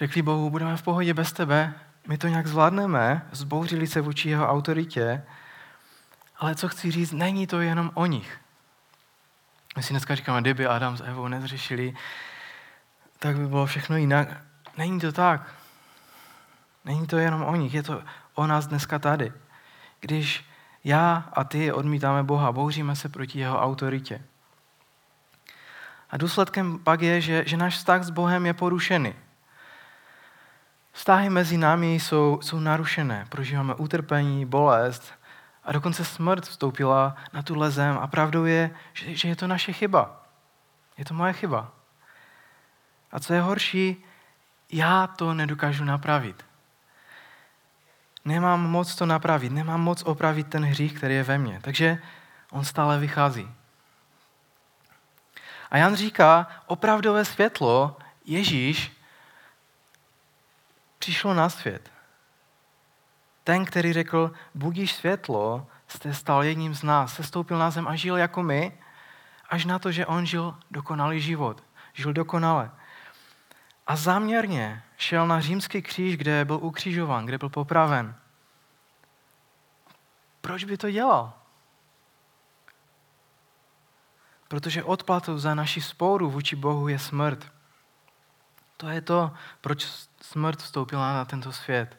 Řekli 0.01 0.21
Bohu, 0.21 0.49
budeme 0.49 0.77
v 0.77 0.81
pohodě 0.81 1.13
bez 1.13 1.31
tebe, 1.31 1.73
my 2.07 2.17
to 2.17 2.27
nějak 2.27 2.47
zvládneme, 2.47 3.21
zbouřili 3.31 3.87
se 3.87 4.01
vůči 4.01 4.29
jeho 4.29 4.47
autoritě, 4.47 5.23
ale 6.37 6.55
co 6.55 6.67
chci 6.67 6.91
říct, 6.91 7.11
není 7.11 7.47
to 7.47 7.61
jenom 7.61 7.91
o 7.93 8.05
nich. 8.05 8.37
My 9.77 9.83
si 9.83 9.93
dneska 9.93 10.15
říkáme, 10.15 10.41
kdyby 10.41 10.67
Adam 10.67 10.97
s 10.97 11.01
Evou 11.01 11.27
nezřešili, 11.27 11.93
tak 13.21 13.37
by 13.37 13.47
bylo 13.47 13.65
všechno 13.65 13.97
jinak. 13.97 14.27
Není 14.77 14.99
to 14.99 15.11
tak. 15.11 15.55
Není 16.85 17.07
to 17.07 17.17
jenom 17.17 17.43
o 17.43 17.55
nich, 17.55 17.73
je 17.73 17.83
to 17.83 18.01
o 18.35 18.47
nás 18.47 18.67
dneska 18.67 18.99
tady. 18.99 19.33
Když 19.99 20.45
já 20.83 21.29
a 21.33 21.43
ty 21.43 21.71
odmítáme 21.71 22.23
Boha, 22.23 22.51
bouříme 22.51 22.95
se 22.95 23.09
proti 23.09 23.39
jeho 23.39 23.61
autoritě. 23.61 24.21
A 26.09 26.17
důsledkem 26.17 26.79
pak 26.79 27.01
je, 27.01 27.21
že, 27.21 27.43
že 27.47 27.57
náš 27.57 27.77
vztah 27.77 28.03
s 28.03 28.09
Bohem 28.09 28.45
je 28.45 28.53
porušený. 28.53 29.13
Vztahy 30.91 31.29
mezi 31.29 31.57
námi 31.57 31.93
jsou, 31.93 32.39
jsou 32.41 32.59
narušené, 32.59 33.25
prožíváme 33.29 33.75
utrpení, 33.75 34.45
bolest 34.45 35.13
a 35.63 35.71
dokonce 35.71 36.05
smrt 36.05 36.45
vstoupila 36.45 37.15
na 37.33 37.41
tu 37.41 37.69
zem 37.69 37.97
a 37.97 38.07
pravdou 38.07 38.45
je, 38.45 38.71
že, 38.93 39.15
že 39.15 39.27
je 39.27 39.35
to 39.35 39.47
naše 39.47 39.73
chyba. 39.73 40.23
Je 40.97 41.05
to 41.05 41.13
moje 41.13 41.33
chyba. 41.33 41.71
A 43.11 43.19
co 43.19 43.33
je 43.33 43.41
horší, 43.41 44.03
já 44.71 45.07
to 45.07 45.33
nedokážu 45.33 45.83
napravit. 45.83 46.45
Nemám 48.25 48.69
moc 48.69 48.95
to 48.95 49.05
napravit, 49.05 49.51
nemám 49.51 49.81
moc 49.81 50.03
opravit 50.03 50.47
ten 50.47 50.65
hřích, 50.65 50.93
který 50.93 51.15
je 51.15 51.23
ve 51.23 51.37
mně. 51.37 51.59
Takže 51.61 52.01
on 52.51 52.65
stále 52.65 52.99
vychází. 52.99 53.49
A 55.71 55.77
Jan 55.77 55.95
říká, 55.95 56.47
opravdové 56.65 57.25
světlo, 57.25 57.97
Ježíš, 58.25 58.91
přišlo 60.99 61.33
na 61.33 61.49
svět. 61.49 61.91
Ten, 63.43 63.65
který 63.65 63.93
řekl, 63.93 64.31
budíš 64.55 64.93
světlo, 64.95 65.67
jste 65.87 66.13
stal 66.13 66.43
jedním 66.43 66.75
z 66.75 66.83
nás, 66.83 67.13
se 67.13 67.23
stoupil 67.23 67.57
na 67.57 67.71
zem 67.71 67.87
a 67.87 67.95
žil 67.95 68.17
jako 68.17 68.43
my, 68.43 68.77
až 69.49 69.65
na 69.65 69.79
to, 69.79 69.91
že 69.91 70.05
on 70.05 70.25
žil 70.25 70.57
dokonalý 70.71 71.21
život. 71.21 71.63
Žil 71.93 72.13
dokonale. 72.13 72.71
A 73.87 73.95
záměrně 73.95 74.83
šel 74.97 75.27
na 75.27 75.41
římský 75.41 75.81
kříž, 75.81 76.17
kde 76.17 76.45
byl 76.45 76.59
ukřižován, 76.61 77.25
kde 77.25 77.37
byl 77.37 77.49
popraven. 77.49 78.15
Proč 80.41 80.63
by 80.63 80.77
to 80.77 80.91
dělal? 80.91 81.33
Protože 84.47 84.83
odplatou 84.83 85.37
za 85.37 85.55
naši 85.55 85.81
sporu 85.81 86.29
vůči 86.29 86.55
Bohu 86.55 86.87
je 86.87 86.99
smrt. 86.99 87.51
To 88.77 88.89
je 88.89 89.01
to, 89.01 89.31
proč 89.61 89.87
smrt 90.21 90.59
vstoupila 90.59 91.13
na 91.13 91.25
tento 91.25 91.51
svět. 91.51 91.97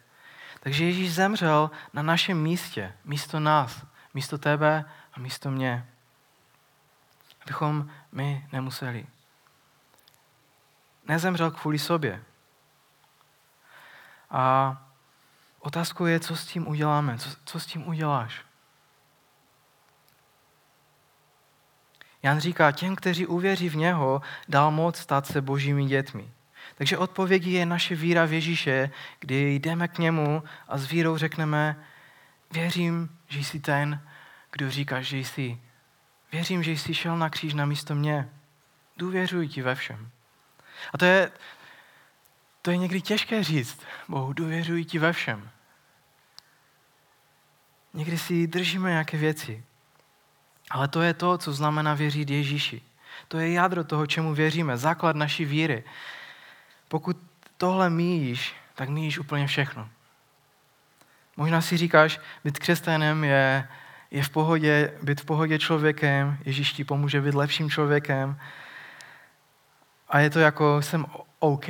Takže 0.60 0.84
Ježíš 0.84 1.14
zemřel 1.14 1.70
na 1.92 2.02
našem 2.02 2.42
místě, 2.42 2.92
místo 3.04 3.40
nás, 3.40 3.86
místo 4.14 4.38
tebe 4.38 4.84
a 5.14 5.20
místo 5.20 5.50
mě. 5.50 5.86
Abychom 7.42 7.90
my 8.12 8.48
nemuseli. 8.52 9.06
Nezemřel 11.09 11.50
kvůli 11.50 11.78
sobě. 11.78 12.23
A 14.30 14.76
otázkou 15.59 16.04
je, 16.04 16.21
co 16.21 16.37
s 16.37 16.47
tím 16.47 16.68
uděláme, 16.68 17.18
co, 17.18 17.30
co 17.44 17.61
s 17.61 17.66
tím 17.66 17.88
uděláš. 17.88 18.44
Jan 22.23 22.40
říká, 22.40 22.73
těm, 22.73 22.97
kteří 22.97 23.26
uvěří 23.26 23.68
v 23.68 23.76
něho, 23.76 24.23
dal 24.49 24.71
moc 24.71 24.99
stát 24.99 25.26
se 25.26 25.40
božími 25.40 25.87
dětmi. 25.87 26.30
Takže 26.75 26.99
odpovědí 26.99 27.52
je 27.52 27.66
naše 27.66 27.94
víra 27.94 28.25
v 28.25 28.32
Ježíše, 28.32 28.90
kdy 29.21 29.54
jdeme 29.54 29.88
k 29.88 29.99
němu 29.99 30.42
a 30.68 30.78
s 30.78 30.87
vírou 30.87 31.16
řekneme, 31.16 31.85
věřím, 32.50 33.18
že 33.28 33.38
jsi 33.38 33.61
ten, 33.61 34.06
kdo 34.52 34.71
říká, 34.71 35.00
že 35.00 35.18
jsi. 35.18 35.61
Věřím, 36.32 36.62
že 36.62 36.71
jsi 36.71 36.94
šel 36.94 37.18
na 37.18 37.30
kříž 37.30 37.54
na 37.54 37.66
místo 37.66 37.94
mě. 37.94 38.28
Důvěřuji 38.97 39.49
ti 39.49 39.62
ve 39.62 39.75
všem. 39.75 40.11
A 40.92 40.98
to 40.98 41.04
je, 41.04 41.30
to 42.62 42.70
je 42.70 42.76
někdy 42.76 43.00
těžké 43.00 43.44
říct. 43.44 43.80
Bohu, 44.08 44.32
důvěřuji 44.32 44.84
ti 44.84 44.98
ve 44.98 45.12
všem. 45.12 45.50
Někdy 47.94 48.18
si 48.18 48.46
držíme 48.46 48.90
nějaké 48.90 49.16
věci. 49.16 49.64
Ale 50.70 50.88
to 50.88 51.02
je 51.02 51.14
to, 51.14 51.38
co 51.38 51.52
znamená 51.52 51.94
věřit 51.94 52.30
Ježíši. 52.30 52.82
To 53.28 53.38
je 53.38 53.52
jádro 53.52 53.84
toho, 53.84 54.06
čemu 54.06 54.34
věříme, 54.34 54.76
základ 54.76 55.16
naší 55.16 55.44
víry. 55.44 55.84
Pokud 56.88 57.16
tohle 57.56 57.90
míjíš, 57.90 58.54
tak 58.74 58.88
míjíš 58.88 59.18
úplně 59.18 59.46
všechno. 59.46 59.88
Možná 61.36 61.60
si 61.60 61.76
říkáš, 61.76 62.20
být 62.44 62.58
křesťanem 62.58 63.24
je, 63.24 63.68
je 64.10 64.22
v 64.22 64.30
pohodě, 64.30 64.98
být 65.02 65.20
v 65.20 65.24
pohodě 65.24 65.58
člověkem, 65.58 66.38
Ježíš 66.44 66.72
ti 66.72 66.84
pomůže 66.84 67.20
být 67.20 67.34
lepším 67.34 67.70
člověkem, 67.70 68.40
a 70.12 70.19
je 70.19 70.31
to 70.31 70.38
jako, 70.38 70.83
jsem 70.83 71.07
OK, 71.38 71.69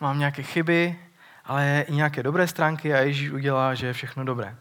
mám 0.00 0.18
nějaké 0.18 0.42
chyby, 0.42 0.98
ale 1.44 1.84
i 1.88 1.92
nějaké 1.92 2.22
dobré 2.22 2.48
stránky 2.48 2.94
a 2.94 2.98
Ježíš 2.98 3.30
udělá, 3.30 3.74
že 3.74 3.86
je 3.86 3.92
všechno 3.92 4.24
dobré. 4.24 4.56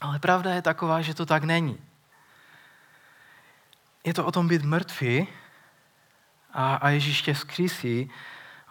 Ale 0.00 0.18
pravda 0.18 0.54
je 0.54 0.62
taková, 0.62 1.00
že 1.02 1.14
to 1.14 1.26
tak 1.26 1.44
není. 1.44 1.78
Je 4.04 4.14
to 4.14 4.24
o 4.24 4.32
tom 4.32 4.48
být 4.48 4.62
mrtvý 4.62 5.28
a, 6.52 6.74
a 6.74 6.88
Ježíš 6.88 7.22
tě 7.22 7.34
vzkřísí, 7.34 8.10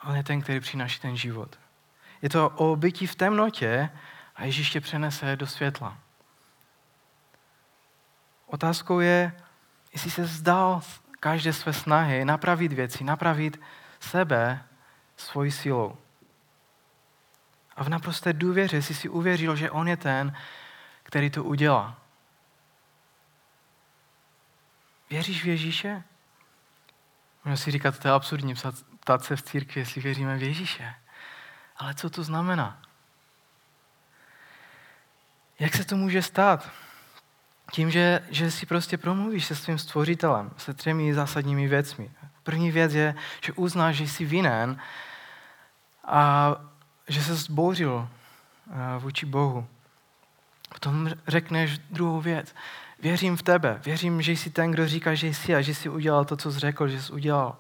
on 0.08 0.16
je 0.16 0.24
ten, 0.24 0.42
který 0.42 0.60
přináší 0.60 1.00
ten 1.00 1.18
život. 1.18 1.60
Je 2.22 2.30
to 2.30 2.50
o 2.50 2.76
bytí 2.76 3.08
v 3.08 3.16
temnotě 3.16 3.90
a 4.36 4.44
Ježíš 4.44 4.70
tě 4.70 4.82
přenese 4.82 5.36
do 5.36 5.48
světla. 5.48 5.98
Otázkou 8.46 9.00
je, 9.00 9.32
jestli 9.94 10.12
se 10.12 10.26
zdal 10.26 10.82
každé 11.20 11.54
své 11.54 11.74
snahy 11.74 12.26
napravit 12.26 12.74
věci, 12.74 13.04
napravit 13.04 13.62
sebe 14.00 14.64
svojí 15.18 15.52
silou. 15.52 15.98
A 17.76 17.84
v 17.84 17.90
naprosté 17.90 18.34
důvěře 18.34 18.82
jsi 18.82 18.94
si 18.94 19.10
uvěřil, 19.10 19.56
že 19.56 19.72
on 19.72 19.88
je 19.88 19.98
ten, 19.98 20.36
který 21.04 21.30
to 21.30 21.44
udělá. 21.44 21.98
Věříš 25.10 25.44
v 25.44 25.48
Ježíše? 25.48 26.04
Můžeme 27.46 27.58
si 27.58 27.72
říkat, 27.72 28.00
to 28.00 28.08
je 28.08 28.14
absurdní 28.14 28.54
ptát 29.00 29.24
se 29.24 29.36
v 29.36 29.42
církvi, 29.42 29.82
jestli 29.82 30.02
věříme 30.02 30.38
v 30.38 30.44
Ježíše. 30.44 30.96
Ale 31.78 31.94
co 31.94 32.10
to 32.10 32.24
znamená? 32.24 32.82
Jak 35.60 35.76
se 35.76 35.86
to 35.86 35.96
může 35.96 36.22
stát? 36.22 36.72
Tím, 37.72 37.92
že, 37.92 38.22
že 38.30 38.52
si 38.52 38.66
prostě 38.66 38.98
promluvíš 38.98 39.46
se 39.46 39.56
svým 39.56 39.78
stvořitelem, 39.78 40.52
se 40.58 40.74
třemi 40.74 41.14
zásadními 41.14 41.68
věcmi. 41.68 42.12
První 42.44 42.72
věc 42.72 42.94
je, 42.94 43.16
že 43.46 43.54
uznáš, 43.54 43.96
že 43.96 44.08
jsi 44.08 44.26
vinen 44.26 44.80
a 46.06 46.56
že 47.08 47.24
se 47.24 47.36
zbouřil 47.36 48.08
eh, 48.70 49.00
vůči 49.00 49.26
Bohu. 49.26 49.68
Potom 50.70 51.10
řekneš 51.28 51.78
druhou 51.78 52.22
věc. 52.22 52.56
Věřím 53.00 53.38
v 53.38 53.44
tebe. 53.44 53.82
Věřím, 53.86 54.22
že 54.22 54.32
jsi 54.32 54.50
ten, 54.50 54.72
kdo 54.72 54.88
říká, 54.88 55.16
že 55.16 55.28
jsi 55.28 55.56
a 55.56 55.62
že 55.62 55.76
jsi 55.76 55.90
udělal 55.90 56.26
to, 56.26 56.38
co 56.38 56.52
jsi 56.52 56.60
řekl, 56.60 56.88
že 56.88 57.02
jsi 57.02 57.12
udělal. 57.14 57.58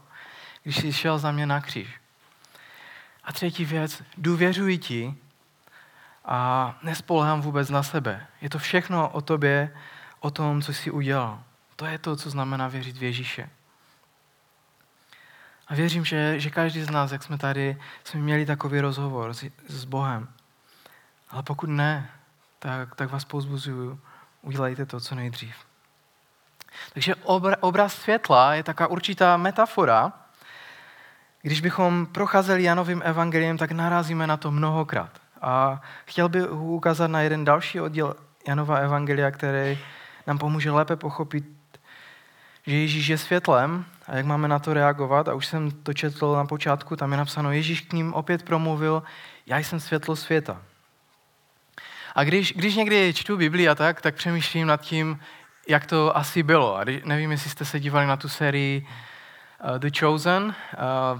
Když 0.63 0.75
jsi 0.75 0.94
šel 0.94 1.20
za 1.20 1.32
mě 1.32 1.46
na 1.46 1.62
kříž. 1.62 1.88
A 3.24 3.34
třetí 3.34 3.66
věc. 3.66 4.04
Důvěřuji 4.18 4.78
ti 4.78 5.16
a 6.25 6.75
nespolehám 6.84 7.42
vůbec 7.42 7.70
na 7.70 7.84
sebe. 7.84 8.28
Je 8.42 8.50
to 8.50 8.60
všechno 8.60 9.10
o 9.10 9.22
tobě, 9.22 9.74
o 10.19 10.31
tom, 10.31 10.61
co 10.61 10.73
jsi 10.73 10.91
udělal. 10.91 11.43
To 11.75 11.85
je 11.85 11.97
to, 11.97 12.15
co 12.15 12.29
znamená 12.29 12.67
věřit 12.67 12.97
v 12.97 13.03
Ježíše. 13.03 13.49
A 15.67 15.75
věřím, 15.75 16.05
že, 16.05 16.39
že 16.39 16.49
každý 16.49 16.81
z 16.81 16.89
nás, 16.89 17.11
jak 17.11 17.23
jsme 17.23 17.38
tady, 17.38 17.77
jsme 18.03 18.19
měli 18.19 18.45
takový 18.45 18.79
rozhovor 18.79 19.33
s, 19.33 19.45
s 19.67 19.85
Bohem. 19.85 20.27
Ale 21.29 21.43
pokud 21.43 21.69
ne, 21.69 22.09
tak, 22.59 22.95
tak 22.95 23.11
vás 23.11 23.25
pozbuzuju, 23.25 23.99
udělejte 24.41 24.85
to 24.85 24.99
co 24.99 25.15
nejdřív. 25.15 25.55
Takže 26.93 27.15
obraz 27.59 27.93
světla 27.93 28.53
je 28.53 28.63
taková 28.63 28.88
určitá 28.88 29.38
metafora. 29.38 30.13
Když 31.41 31.61
bychom 31.61 32.05
procházeli 32.05 32.63
Janovým 32.63 33.01
evangeliem, 33.05 33.57
tak 33.57 33.71
narazíme 33.71 34.27
na 34.27 34.38
to 34.38 34.51
mnohokrát. 34.51 35.21
A 35.41 35.81
chtěl 36.05 36.29
bych 36.29 36.51
ukázat 36.51 37.07
na 37.07 37.21
jeden 37.21 37.45
další 37.45 37.81
oddíl 37.81 38.15
Janova 38.47 38.77
evangelia, 38.77 39.31
který 39.31 39.79
nám 40.27 40.38
pomůže 40.38 40.71
lépe 40.71 40.95
pochopit, 40.95 41.45
že 42.67 42.75
Ježíš 42.75 43.07
je 43.07 43.17
světlem 43.17 43.85
a 44.07 44.15
jak 44.15 44.25
máme 44.25 44.47
na 44.47 44.59
to 44.59 44.73
reagovat. 44.73 45.27
A 45.27 45.33
už 45.33 45.45
jsem 45.45 45.71
to 45.71 45.93
četl 45.93 46.35
na 46.35 46.45
počátku, 46.45 46.95
tam 46.95 47.11
je 47.11 47.17
napsáno, 47.17 47.51
Ježíš 47.51 47.81
k 47.81 47.93
ním 47.93 48.13
opět 48.13 48.43
promluvil, 48.43 49.03
já 49.45 49.57
jsem 49.57 49.79
světlo 49.79 50.15
světa. 50.15 50.61
A 52.15 52.23
když, 52.23 52.53
když 52.53 52.75
někdy 52.75 53.13
čtu 53.13 53.38
Biblii 53.38 53.69
a 53.69 53.75
tak, 53.75 54.01
tak 54.01 54.15
přemýšlím 54.15 54.67
nad 54.67 54.81
tím, 54.81 55.19
jak 55.67 55.85
to 55.85 56.17
asi 56.17 56.43
bylo. 56.43 56.77
A 56.77 56.83
nevím, 57.05 57.31
jestli 57.31 57.49
jste 57.49 57.65
se 57.65 57.79
dívali 57.79 58.07
na 58.07 58.17
tu 58.17 58.29
sérii 58.29 58.88
uh, 59.63 59.79
The 59.79 59.99
Chosen, 59.99 60.43
uh, 60.43 61.19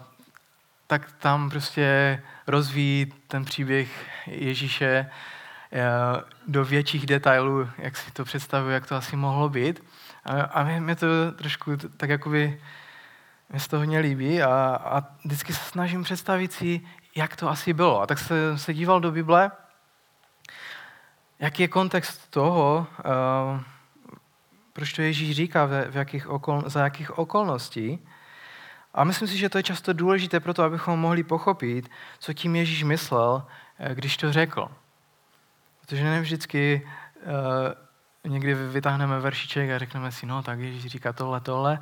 tak 0.87 1.11
tam 1.11 1.49
prostě 1.49 2.21
rozvíjí 2.47 3.13
ten 3.27 3.45
příběh 3.45 3.89
Ježíše 4.27 5.09
do 6.47 6.65
větších 6.65 7.05
detailů, 7.05 7.69
jak 7.77 7.97
si 7.97 8.12
to 8.12 8.25
představuji, 8.25 8.69
jak 8.69 8.88
to 8.88 8.95
asi 8.95 9.15
mohlo 9.15 9.49
být. 9.49 9.84
A, 10.25 10.41
a 10.41 10.79
mě, 10.79 10.95
to 10.95 11.08
trošku 11.32 11.77
tak 11.97 12.10
jakoby 12.10 12.62
mě 13.49 13.60
se 13.60 13.69
to 13.69 13.77
hodně 13.77 13.99
líbí 13.99 14.41
a, 14.43 14.82
a 14.84 15.03
vždycky 15.25 15.53
se 15.53 15.60
snažím 15.60 16.03
představit 16.03 16.53
si, 16.53 16.82
jak 17.15 17.36
to 17.36 17.49
asi 17.49 17.73
bylo. 17.73 18.01
A 18.01 18.08
tak 18.08 18.19
se, 18.19 18.58
se 18.58 18.73
díval 18.73 18.99
do 18.99 19.12
Bible 19.12 19.51
jaký 21.39 21.62
je 21.62 21.67
kontext 21.67 22.32
toho, 22.32 22.88
uh, 23.55 23.62
proč 24.73 24.93
to 24.93 25.01
Ježíš 25.01 25.36
říká, 25.36 25.65
v 25.65 25.95
jakých 25.95 26.27
okol, 26.27 26.63
za 26.65 26.84
jakých 26.84 27.17
okolností. 27.17 27.99
A 28.93 29.03
myslím 29.03 29.27
si, 29.27 29.38
že 29.38 29.49
to 29.49 29.58
je 29.58 29.63
často 29.63 29.93
důležité 29.93 30.39
pro 30.39 30.53
to, 30.53 30.63
abychom 30.63 30.99
mohli 30.99 31.23
pochopit, 31.23 31.89
co 32.19 32.34
tím 32.34 32.55
Ježíš 32.55 32.84
myslel, 32.84 33.45
eh, 33.79 33.95
když 33.95 34.17
to 34.17 34.34
řekl. 34.34 34.71
Protože 35.89 36.04
ne 36.04 36.21
vždycky 36.21 36.88
uh, 38.25 38.32
někdy 38.32 38.54
vytáhneme 38.54 39.19
veršiček 39.19 39.69
a 39.69 39.80
řekneme 39.80 40.12
si, 40.12 40.25
no 40.25 40.43
tak 40.43 40.60
Ježíš 40.60 40.91
říká 40.91 41.13
tohle, 41.13 41.41
tohle, 41.41 41.80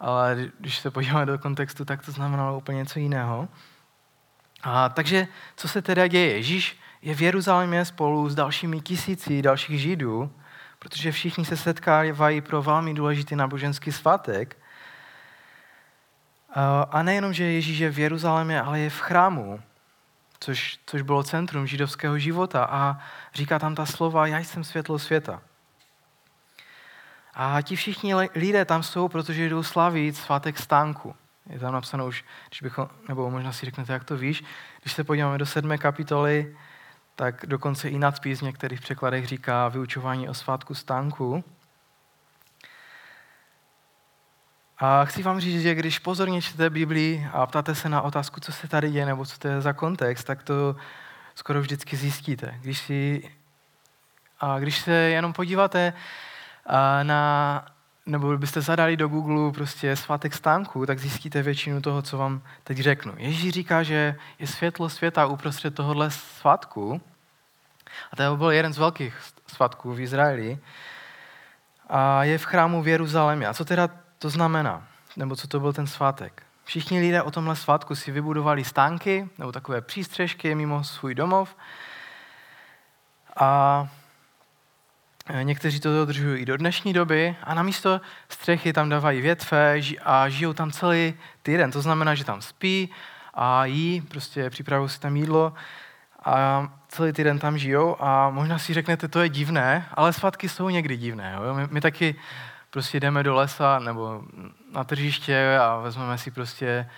ale 0.00 0.50
když 0.60 0.78
se 0.78 0.90
podíváme 0.90 1.26
do 1.26 1.38
kontextu, 1.38 1.84
tak 1.84 2.04
to 2.06 2.12
znamenalo 2.12 2.58
úplně 2.58 2.78
něco 2.78 2.98
jiného. 2.98 3.48
A, 4.62 4.88
takže 4.88 5.26
co 5.56 5.68
se 5.68 5.82
teda 5.82 6.06
děje? 6.06 6.36
Ježíš 6.36 6.80
je 7.02 7.14
v 7.14 7.22
Jeruzalémě 7.22 7.84
spolu 7.84 8.28
s 8.28 8.34
dalšími 8.34 8.80
tisíci 8.80 9.42
dalších 9.42 9.80
židů, 9.80 10.32
protože 10.78 11.12
všichni 11.12 11.44
se 11.44 11.56
setkávají 11.56 12.40
pro 12.40 12.62
velmi 12.62 12.94
důležitý 12.94 13.36
náboženský 13.36 13.92
svátek. 13.92 14.56
A 16.90 17.02
nejenom, 17.02 17.32
že 17.32 17.44
Ježíš 17.44 17.78
je 17.78 17.90
v 17.90 17.98
Jeruzalémě, 17.98 18.62
ale 18.62 18.80
je 18.80 18.90
v 18.90 19.00
chrámu, 19.00 19.60
což, 20.40 20.78
což 20.86 21.02
bylo 21.02 21.22
centrum 21.22 21.66
židovského 21.66 22.18
života 22.18 22.64
a 22.64 22.98
říká 23.34 23.58
tam 23.58 23.74
ta 23.74 23.86
slova, 23.86 24.26
já 24.26 24.38
jsem 24.38 24.64
světlo 24.64 24.98
světa. 24.98 25.42
A 27.34 27.62
ti 27.62 27.76
všichni 27.76 28.14
lidé 28.14 28.64
tam 28.64 28.82
jsou, 28.82 29.08
protože 29.08 29.48
jdou 29.48 29.62
slavit 29.62 30.16
svátek 30.16 30.58
stánku. 30.58 31.14
Je 31.50 31.58
tam 31.58 31.72
napsáno 31.72 32.06
už, 32.06 32.24
když 32.48 32.62
bychom, 32.62 32.88
nebo 33.08 33.30
možná 33.30 33.52
si 33.52 33.66
řeknete, 33.66 33.92
jak 33.92 34.04
to 34.04 34.16
víš, 34.16 34.44
když 34.82 34.92
se 34.92 35.04
podíváme 35.04 35.38
do 35.38 35.46
sedmé 35.46 35.78
kapitoly, 35.78 36.56
tak 37.16 37.46
dokonce 37.46 37.88
i 37.88 37.98
nadpis 37.98 38.38
v 38.38 38.44
některých 38.44 38.80
překladech 38.80 39.26
říká 39.26 39.68
vyučování 39.68 40.28
o 40.28 40.34
svátku 40.34 40.74
stánku. 40.74 41.44
A 44.80 45.04
chci 45.04 45.22
vám 45.22 45.40
říct, 45.40 45.62
že 45.62 45.74
když 45.74 45.98
pozorně 45.98 46.42
čtete 46.42 46.70
Biblii 46.70 47.28
a 47.32 47.46
ptáte 47.46 47.74
se 47.74 47.88
na 47.88 48.02
otázku, 48.02 48.40
co 48.40 48.52
se 48.52 48.68
tady 48.68 48.90
děje, 48.90 49.06
nebo 49.06 49.26
co 49.26 49.38
to 49.38 49.48
je 49.48 49.60
za 49.60 49.72
kontext, 49.72 50.26
tak 50.26 50.42
to 50.42 50.76
skoro 51.34 51.60
vždycky 51.60 51.96
zjistíte. 51.96 52.54
Když, 52.60 52.78
si, 52.78 53.30
a 54.40 54.58
když 54.58 54.78
se 54.78 54.92
jenom 54.92 55.32
podíváte 55.32 55.92
na, 57.02 57.66
nebo 58.06 58.38
byste 58.38 58.60
zadali 58.60 58.96
do 58.96 59.08
Google 59.08 59.52
prostě 59.52 59.96
svátek 59.96 60.34
stánku, 60.34 60.86
tak 60.86 60.98
zjistíte 60.98 61.42
většinu 61.42 61.80
toho, 61.80 62.02
co 62.02 62.18
vám 62.18 62.42
teď 62.64 62.78
řeknu. 62.78 63.14
Ježíš 63.16 63.52
říká, 63.52 63.82
že 63.82 64.16
je 64.38 64.46
světlo 64.46 64.88
světa 64.88 65.26
uprostřed 65.26 65.74
tohohle 65.74 66.10
svátku. 66.10 67.00
A 68.12 68.16
to 68.16 68.36
byl 68.36 68.50
jeden 68.50 68.72
z 68.72 68.78
velkých 68.78 69.16
svátků 69.46 69.94
v 69.94 70.00
Izraeli. 70.00 70.58
A 71.88 72.24
je 72.24 72.38
v 72.38 72.44
chrámu 72.44 72.82
v 72.82 72.88
Jeruzalémě. 72.88 73.46
A 73.46 73.54
co 73.54 73.64
teda 73.64 73.88
to 74.18 74.30
znamená? 74.30 74.88
Nebo 75.16 75.36
co 75.36 75.48
to 75.48 75.60
byl 75.60 75.72
ten 75.72 75.86
svátek? 75.86 76.42
Všichni 76.64 77.00
lidé 77.00 77.22
o 77.22 77.30
tomhle 77.30 77.56
svátku 77.56 77.94
si 77.94 78.10
vybudovali 78.10 78.64
stánky 78.64 79.28
nebo 79.38 79.52
takové 79.52 79.80
přístřežky 79.80 80.54
mimo 80.54 80.84
svůj 80.84 81.14
domov. 81.14 81.56
A 83.36 83.88
Někteří 85.42 85.80
to 85.80 85.94
dodržují 85.94 86.42
i 86.42 86.46
do 86.46 86.56
dnešní 86.56 86.92
doby 86.92 87.36
a 87.42 87.54
na 87.54 87.62
místo 87.62 88.00
střechy 88.28 88.72
tam 88.72 88.88
dávají 88.88 89.20
větve 89.20 89.80
a 90.04 90.28
žijou 90.28 90.52
tam 90.52 90.70
celý 90.70 91.14
týden. 91.42 91.70
To 91.70 91.82
znamená, 91.82 92.14
že 92.14 92.24
tam 92.24 92.42
spí 92.42 92.90
a 93.34 93.64
jí, 93.64 94.00
prostě 94.00 94.50
připravují 94.50 94.90
si 94.90 95.00
tam 95.00 95.16
jídlo 95.16 95.52
a 96.24 96.68
celý 96.88 97.12
týden 97.12 97.38
tam 97.38 97.58
žijou 97.58 97.96
a 98.00 98.30
možná 98.30 98.58
si 98.58 98.74
řeknete, 98.74 99.08
to 99.08 99.20
je 99.20 99.28
divné, 99.28 99.86
ale 99.94 100.12
svatky 100.12 100.48
jsou 100.48 100.68
někdy 100.68 100.96
divné. 100.96 101.38
Jo? 101.44 101.54
My, 101.54 101.66
my 101.70 101.80
taky 101.80 102.16
prostě 102.70 103.00
jdeme 103.00 103.22
do 103.22 103.34
lesa 103.34 103.78
nebo 103.78 104.22
na 104.72 104.84
tržiště 104.84 105.58
a 105.62 105.76
vezmeme 105.76 106.18
si 106.18 106.30
prostě 106.30 106.90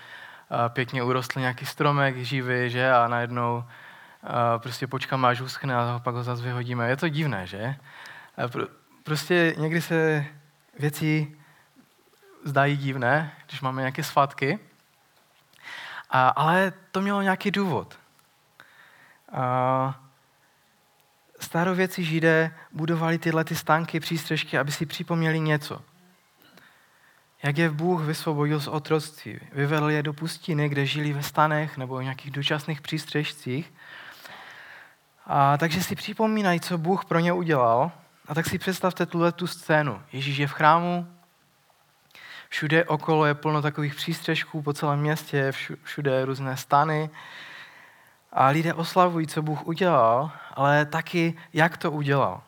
pěkně 0.67 1.03
urostl 1.03 1.39
nějaký 1.39 1.65
stromek 1.65 2.17
živý, 2.17 2.69
že? 2.69 2.91
A 2.91 3.07
najednou 3.07 3.63
prostě 4.57 4.87
počkáme, 4.87 5.27
až 5.27 5.41
uschne 5.41 5.75
a 5.75 6.01
pak 6.03 6.15
ho 6.15 6.23
zase 6.23 6.43
vyhodíme. 6.43 6.89
Je 6.89 6.97
to 6.97 7.09
divné, 7.09 7.47
že? 7.47 7.75
Prostě 9.03 9.55
někdy 9.57 9.81
se 9.81 10.25
věci 10.79 11.37
zdají 12.43 12.77
divné, 12.77 13.31
když 13.47 13.61
máme 13.61 13.81
nějaké 13.81 14.03
svatky. 14.03 14.59
A, 16.09 16.29
ale 16.29 16.73
to 16.91 17.01
mělo 17.01 17.21
nějaký 17.21 17.51
důvod. 17.51 17.99
Starověcí 21.43 22.03
židé 22.03 22.55
budovali 22.71 23.17
tyhle 23.17 23.43
ty 23.43 23.55
stánky, 23.55 23.99
přístřežky, 23.99 24.57
aby 24.57 24.71
si 24.71 24.85
připomněli 24.85 25.39
něco. 25.39 25.81
Jak 27.43 27.57
je 27.57 27.69
Bůh 27.69 28.01
vysvobodil 28.01 28.59
z 28.59 28.67
otroctví. 28.67 29.39
Vyvedl 29.51 29.89
je 29.89 30.03
do 30.03 30.13
pustiny, 30.13 30.69
kde 30.69 30.85
žili 30.85 31.13
ve 31.13 31.23
stanech 31.23 31.77
nebo 31.77 31.97
v 31.97 32.03
nějakých 32.03 32.31
dočasných 32.31 32.81
přístřežcích. 32.81 33.73
A 35.25 35.57
takže 35.57 35.83
si 35.83 35.95
připomínají, 35.95 36.59
co 36.59 36.77
Bůh 36.77 37.05
pro 37.05 37.19
ně 37.19 37.33
udělal. 37.33 37.91
A 38.27 38.35
tak 38.35 38.45
si 38.45 38.57
představte 38.57 39.05
tuhle 39.05 39.31
tu 39.31 39.47
scénu. 39.47 40.01
Ježíš 40.13 40.37
je 40.37 40.47
v 40.47 40.51
chrámu, 40.51 41.07
všude 42.49 42.85
okolo 42.85 43.25
je 43.25 43.33
plno 43.33 43.61
takových 43.61 43.95
přístřežků 43.95 44.61
po 44.61 44.73
celém 44.73 44.99
městě, 44.99 45.51
všude 45.83 46.25
různé 46.25 46.57
stany. 46.57 47.09
A 48.31 48.47
lidé 48.47 48.73
oslavují, 48.73 49.27
co 49.27 49.41
Bůh 49.41 49.67
udělal, 49.67 50.31
ale 50.53 50.85
taky, 50.85 51.37
jak 51.53 51.77
to 51.77 51.91
udělal. 51.91 52.41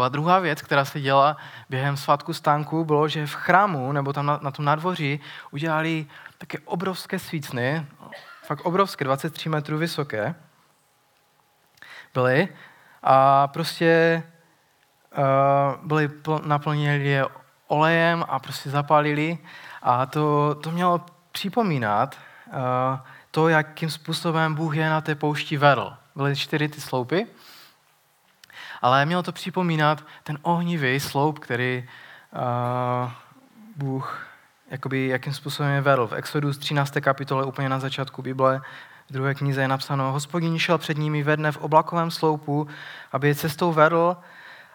A 0.00 0.08
druhá 0.08 0.38
věc, 0.38 0.62
která 0.62 0.84
se 0.84 1.00
děla 1.00 1.36
během 1.70 1.96
svatku 1.96 2.32
stánku, 2.32 2.84
bylo, 2.84 3.08
že 3.08 3.26
v 3.26 3.34
chrámu 3.34 3.92
nebo 3.92 4.12
tam 4.12 4.26
na, 4.26 4.38
na 4.42 4.50
tom 4.50 4.64
nadvoří 4.64 5.20
udělali 5.50 6.06
také 6.38 6.58
obrovské 6.64 7.18
svícny, 7.18 7.86
fakt 8.42 8.60
obrovské, 8.60 9.04
23 9.04 9.48
metrů 9.48 9.78
vysoké 9.78 10.34
byly 12.14 12.48
a 13.02 13.48
prostě 13.48 14.22
uh, 15.18 15.86
byly 15.86 16.08
pl, 16.08 16.40
je 16.82 17.26
olejem 17.66 18.24
a 18.28 18.38
prostě 18.38 18.70
zapálili 18.70 19.38
a 19.82 20.06
to, 20.06 20.54
to 20.54 20.70
mělo 20.70 21.00
připomínat 21.32 22.16
uh, 22.46 22.52
to, 23.30 23.48
jakým 23.48 23.90
způsobem 23.90 24.54
Bůh 24.54 24.76
je 24.76 24.90
na 24.90 25.00
té 25.00 25.14
poušti 25.14 25.56
vedl. 25.56 25.96
Byly 26.16 26.36
čtyři 26.36 26.68
ty 26.68 26.80
sloupy, 26.80 27.26
ale 28.82 29.06
mělo 29.06 29.22
to 29.22 29.32
připomínat 29.32 30.04
ten 30.22 30.38
ohnivý 30.42 31.00
sloup, 31.00 31.38
který 31.38 31.88
uh, 32.32 33.10
Bůh 33.76 34.26
jakoby, 34.70 35.06
jakým 35.06 35.32
způsobem 35.32 35.72
je 35.72 35.80
vedl. 35.80 36.06
V 36.06 36.12
Exodus 36.12 36.58
13. 36.58 36.94
kapitole 37.00 37.44
úplně 37.44 37.68
na 37.68 37.80
začátku 37.80 38.22
Bible 38.22 38.60
v 39.10 39.12
druhé 39.12 39.34
knize 39.34 39.60
je 39.60 39.68
napsáno, 39.68 40.12
hospodin 40.12 40.58
šel 40.58 40.78
před 40.78 40.98
nimi 40.98 41.22
ve 41.22 41.36
dne 41.36 41.52
v 41.52 41.56
oblakovém 41.56 42.10
sloupu, 42.10 42.68
aby 43.12 43.28
je 43.28 43.34
cestou 43.34 43.72
vedl 43.72 44.16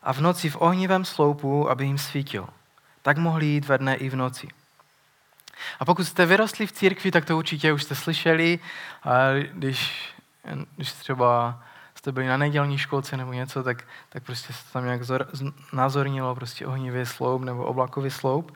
a 0.03 0.13
v 0.13 0.21
noci 0.21 0.49
v 0.49 0.61
ohnivém 0.61 1.05
sloupu, 1.05 1.69
aby 1.69 1.85
jim 1.85 1.97
svítil. 1.97 2.47
Tak 3.01 3.17
mohli 3.17 3.45
jít 3.45 3.65
ve 3.65 3.77
dne 3.77 3.95
i 3.95 4.09
v 4.09 4.15
noci. 4.15 4.47
A 5.79 5.85
pokud 5.85 6.03
jste 6.03 6.25
vyrostli 6.25 6.67
v 6.67 6.71
církvi, 6.71 7.11
tak 7.11 7.25
to 7.25 7.37
určitě 7.37 7.73
už 7.73 7.83
jste 7.83 7.95
slyšeli. 7.95 8.59
Když, 9.53 10.09
když 10.75 10.93
třeba 10.93 11.59
jste 11.95 12.11
byli 12.11 12.27
na 12.27 12.37
nedělní 12.37 12.77
školce 12.77 13.17
nebo 13.17 13.33
něco, 13.33 13.63
tak, 13.63 13.83
tak 14.09 14.23
prostě 14.23 14.53
se 14.53 14.73
tam 14.73 14.85
nějak 14.85 15.03
zor, 15.03 15.27
názornilo 15.73 16.35
prostě 16.35 16.67
ohnivý 16.67 17.05
sloup 17.05 17.43
nebo 17.43 17.65
oblakový 17.65 18.09
sloup. 18.09 18.55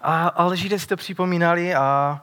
A, 0.00 0.28
ale 0.28 0.56
Židé 0.56 0.78
si 0.78 0.86
to 0.86 0.96
připomínali 0.96 1.74
a, 1.74 2.20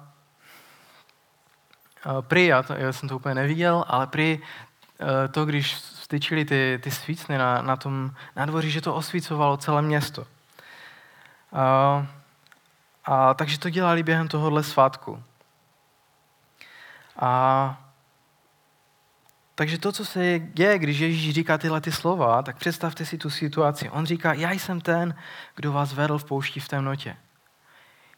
a 2.04 2.22
prý, 2.22 2.46
já, 2.46 2.64
to, 2.64 2.74
já 2.74 2.94
jsem 2.94 3.10
to 3.10 3.16
úplně 3.16 3.36
neviděl, 3.36 3.86
ale 3.88 4.08
prý 4.08 4.40
e, 4.40 5.28
to, 5.28 5.46
když 5.46 5.74
styčili 5.76 6.46
ty, 6.46 6.80
ty 6.84 6.92
svícny 6.92 7.38
na, 7.38 7.62
na 7.62 7.76
tom 7.76 8.12
nádvoří, 8.36 8.72
že 8.72 8.82
to 8.82 8.96
osvícovalo 8.96 9.58
celé 9.58 9.82
město. 9.82 10.28
A, 11.54 12.08
a, 13.06 13.34
takže 13.34 13.60
to 13.60 13.70
dělali 13.70 14.04
během 14.04 14.28
tohohle 14.28 14.64
svátku. 14.64 15.24
A, 17.20 17.83
takže 19.56 19.78
to, 19.78 19.92
co 19.92 20.06
se 20.06 20.39
děje, 20.39 20.80
když 20.80 21.00
Ježíš 21.00 21.36
říká 21.36 21.58
tyhle 21.58 21.82
ty 21.82 21.92
slova, 21.92 22.42
tak 22.42 22.58
představte 22.58 23.06
si 23.06 23.18
tu 23.18 23.30
situaci. 23.30 23.89
On 23.89 24.06
říká, 24.06 24.34
já 24.34 24.52
jsem 24.52 24.82
ten, 24.82 25.16
kdo 25.56 25.72
vás 25.72 25.94
vedl 25.94 26.18
v 26.18 26.26
poušti 26.26 26.60
v 26.60 26.68
temnotě. 26.68 27.18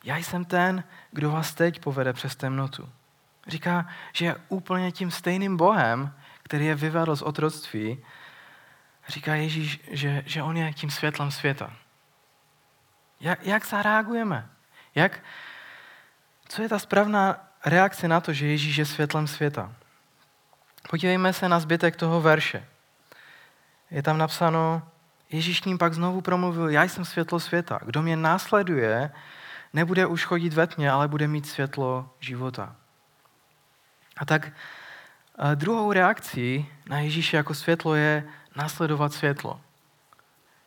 Já 0.04 0.18
jsem 0.18 0.46
ten, 0.46 0.84
kdo 1.12 1.32
vás 1.32 1.54
teď 1.54 1.80
povede 1.80 2.14
přes 2.14 2.36
temnotu. 2.36 2.90
Říká, 3.48 3.88
že 4.14 4.26
je 4.26 4.36
úplně 4.50 4.92
tím 4.92 5.12
stejným 5.12 5.58
Bohem, 5.58 6.14
který 6.44 6.66
je 6.66 6.76
vyvedl 6.76 7.16
z 7.16 7.22
otroctví. 7.22 7.98
Říká 9.08 9.36
Ježíš, 9.36 9.80
že, 9.92 10.24
že 10.26 10.44
on 10.44 10.58
je 10.58 10.74
tím 10.74 10.90
světlem 10.90 11.32
světa. 11.32 11.74
Jak, 13.20 13.46
jak 13.46 13.66
zareagujeme? 13.66 14.50
Jak, 14.96 15.20
co 16.48 16.62
je 16.62 16.70
ta 16.70 16.80
správná 16.80 17.48
reakce 17.66 18.08
na 18.08 18.22
to, 18.22 18.34
že 18.34 18.48
Ježíš 18.48 18.78
je 18.78 18.86
světlem 18.86 19.28
světa? 19.28 19.74
Podívejme 20.90 21.34
se 21.34 21.50
na 21.50 21.60
zbytek 21.60 21.96
toho 21.96 22.22
verše. 22.22 22.66
Je 23.92 24.04
tam 24.04 24.18
napsáno, 24.18 24.82
Ježíš 25.30 25.64
ním 25.64 25.78
pak 25.78 25.94
znovu 25.94 26.22
promluvil, 26.22 26.70
já 26.70 26.84
jsem 26.84 27.06
světlo 27.06 27.40
světa. 27.40 27.80
Kdo 27.86 28.02
mě 28.02 28.18
následuje, 28.18 29.12
nebude 29.74 30.06
už 30.06 30.26
chodit 30.26 30.54
ve 30.54 30.68
tmě, 30.68 30.92
ale 30.92 31.08
bude 31.08 31.28
mít 31.28 31.48
světlo 31.48 32.10
života. 32.20 32.76
A 34.18 34.26
tak 34.26 34.48
eh, 34.48 35.56
druhou 35.56 35.92
reakcí 35.92 36.68
na 36.90 37.00
Ježíše 37.00 37.38
jako 37.38 37.54
světlo 37.54 37.96
je 37.96 38.24
následovat 38.56 39.14
světlo. 39.14 39.62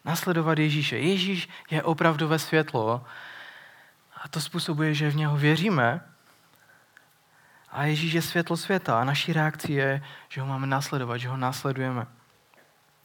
Následovat 0.04 0.59
Ježíše. 0.59 0.98
Ježíš 0.98 1.48
je 1.70 1.83
opravdové 1.83 2.38
světlo 2.38 3.04
a 4.24 4.28
to 4.28 4.40
způsobuje, 4.40 4.94
že 4.94 5.11
v 5.11 5.16
něho 5.16 5.37
věříme 5.37 6.00
a 7.72 7.85
Ježíš 7.85 8.12
je 8.12 8.22
světlo 8.22 8.57
světa 8.57 9.00
a 9.00 9.04
naší 9.04 9.33
reakcí 9.33 9.72
je, 9.72 10.02
že 10.28 10.40
ho 10.40 10.46
máme 10.46 10.66
následovat, 10.66 11.16
že 11.16 11.28
ho 11.28 11.37
následujeme. 11.37 12.07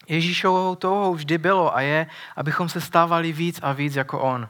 Ježíšovou 0.08 0.76
touhou 0.76 1.14
vždy 1.14 1.38
bylo 1.38 1.76
a 1.76 1.82
je, 1.82 2.08
abychom 2.36 2.70
se 2.70 2.82
stávali 2.82 3.32
víc 3.32 3.60
a 3.64 3.74
víc 3.74 3.96
jako 3.96 4.20
on. 4.20 4.50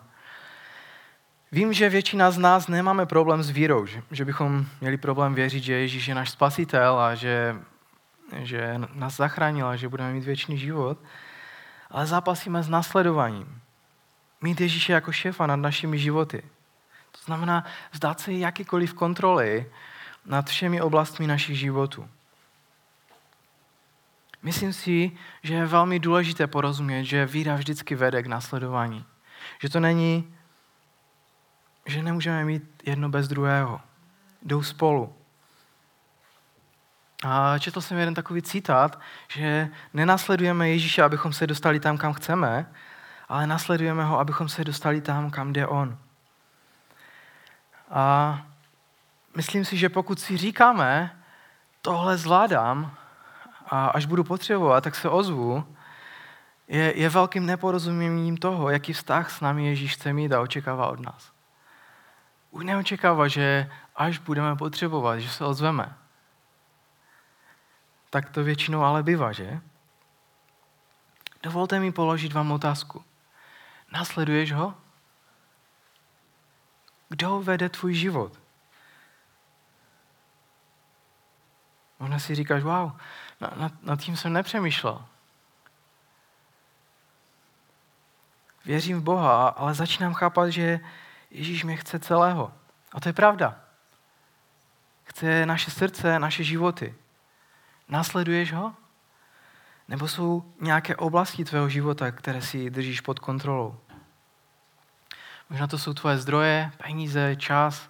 Vím, 1.52 1.74
že 1.74 1.90
většina 1.90 2.32
z 2.32 2.38
nás 2.38 2.68
nemáme 2.68 3.06
problém 3.06 3.44
s 3.44 3.50
vírou, 3.50 3.86
že, 3.86 4.04
že 4.12 4.26
bychom 4.26 4.66
měli 4.82 4.98
problém 4.98 5.34
věřit, 5.34 5.64
že 5.64 5.74
Ježíš 5.74 6.08
je 6.08 6.16
náš 6.16 6.30
spasitel 6.30 7.00
a 7.00 7.16
že, 7.16 7.56
že 8.38 8.82
nás 8.94 9.16
zachránil 9.16 9.68
a 9.68 9.76
že 9.76 9.90
budeme 9.90 10.14
mít 10.14 10.24
věčný 10.24 10.58
život, 10.58 10.98
ale 11.92 12.06
zápasíme 12.06 12.64
s 12.64 12.70
následováním. 12.70 13.62
Mít 14.42 14.62
Ježíše 14.62 14.94
jako 14.94 15.12
šéfa 15.12 15.48
nad 15.48 15.56
našimi 15.56 16.00
životy. 16.00 16.44
To 17.12 17.20
znamená 17.26 17.66
vzdát 17.92 18.20
se 18.20 18.34
jakýkoliv 18.34 18.94
kontroly 18.94 19.66
nad 20.26 20.50
všemi 20.50 20.82
oblastmi 20.82 21.28
našich 21.28 21.60
životů. 21.60 22.10
Myslím 24.44 24.74
si, 24.74 25.12
že 25.44 25.54
je 25.54 25.66
velmi 25.66 26.00
důležité 26.00 26.48
porozumět, 26.48 27.04
že 27.04 27.26
víra 27.26 27.56
vždycky 27.56 27.96
vede 27.96 28.24
k 28.24 28.28
následování. 28.28 29.06
Že 29.62 29.70
to 29.70 29.80
není, 29.80 30.34
že 31.86 32.04
nemůžeme 32.04 32.46
mít 32.46 32.84
jedno 32.86 33.10
bez 33.10 33.28
druhého. 33.28 33.82
Jdou 34.42 34.64
spolu. 34.64 35.16
A 37.26 37.60
četl 37.60 37.82
jsem 37.82 37.98
jeden 37.98 38.14
takový 38.14 38.42
citát, 38.42 39.00
že 39.28 39.70
nenásledujeme 39.94 40.70
Ježíše, 40.70 41.04
abychom 41.04 41.34
se 41.34 41.48
dostali 41.48 41.80
tam, 41.80 41.98
kam 41.98 42.14
chceme, 42.14 42.72
ale 43.30 43.48
nasledujeme 43.48 44.04
ho, 44.04 44.20
abychom 44.20 44.50
se 44.50 44.64
dostali 44.64 45.02
tam, 45.02 45.32
kam 45.32 45.54
jde 45.54 45.68
on. 45.68 45.98
A 47.90 48.42
myslím 49.36 49.66
si, 49.66 49.78
že 49.78 49.90
pokud 49.90 50.20
si 50.20 50.38
říkáme, 50.38 51.20
tohle 51.82 52.18
zvládám 52.18 52.98
a 53.68 53.88
až 53.88 54.06
budu 54.06 54.24
potřebovat, 54.24 54.84
tak 54.84 54.96
se 54.96 55.10
ozvu, 55.10 55.76
je, 56.68 57.00
je 57.00 57.10
velkým 57.10 57.46
neporozuměním 57.46 58.38
toho, 58.38 58.70
jaký 58.70 58.94
vztah 58.94 59.32
s 59.32 59.42
námi 59.42 59.68
Ježíš 59.68 59.94
chce 59.94 60.14
mít 60.14 60.32
a 60.32 60.42
očekává 60.42 60.88
od 60.88 61.00
nás. 61.00 61.32
Už 62.52 62.66
neočekává, 62.66 63.28
že 63.28 63.72
až 63.96 64.18
budeme 64.18 64.56
potřebovat, 64.56 65.20
že 65.20 65.30
se 65.30 65.46
ozveme. 65.46 65.94
Tak 68.10 68.30
to 68.30 68.44
většinou 68.44 68.82
ale 68.82 69.04
bývá, 69.04 69.32
že? 69.32 69.60
Dovolte 71.44 71.80
mi 71.80 71.92
položit 71.92 72.34
vám 72.34 72.52
otázku. 72.52 73.04
Nasleduješ 73.92 74.52
ho? 74.52 74.74
Kdo 77.10 77.42
vede 77.42 77.70
tvůj 77.70 77.94
život? 77.94 78.43
Možná 82.04 82.20
si 82.20 82.36
říkáš, 82.36 82.64
wow, 82.64 82.92
nad, 83.56 83.84
nad 83.84 84.00
tím 84.00 84.18
jsem 84.18 84.34
nepřemýšlel. 84.34 85.06
Věřím 88.66 89.00
v 89.00 89.04
Boha, 89.04 89.48
ale 89.48 89.74
začínám 89.74 90.14
chápat, 90.14 90.50
že 90.50 90.80
Ježíš 91.32 91.64
mě 91.64 91.78
chce 91.78 92.00
celého. 92.00 92.54
A 92.92 93.00
to 93.00 93.10
je 93.10 93.14
pravda. 93.14 93.60
Chce 95.04 95.46
naše 95.46 95.72
srdce, 95.72 96.20
naše 96.20 96.44
životy. 96.44 96.96
Následuješ 97.90 98.54
ho? 98.54 98.74
Nebo 99.88 100.08
jsou 100.08 100.54
nějaké 100.62 100.96
oblasti 100.96 101.46
tvého 101.46 101.70
života, 101.70 102.12
které 102.12 102.42
si 102.42 102.70
držíš 102.70 103.02
pod 103.02 103.20
kontrolou? 103.20 103.80
Možná 105.50 105.68
to 105.68 105.78
jsou 105.78 105.94
tvoje 105.94 106.18
zdroje, 106.18 106.72
peníze, 106.78 107.36
čas, 107.36 107.90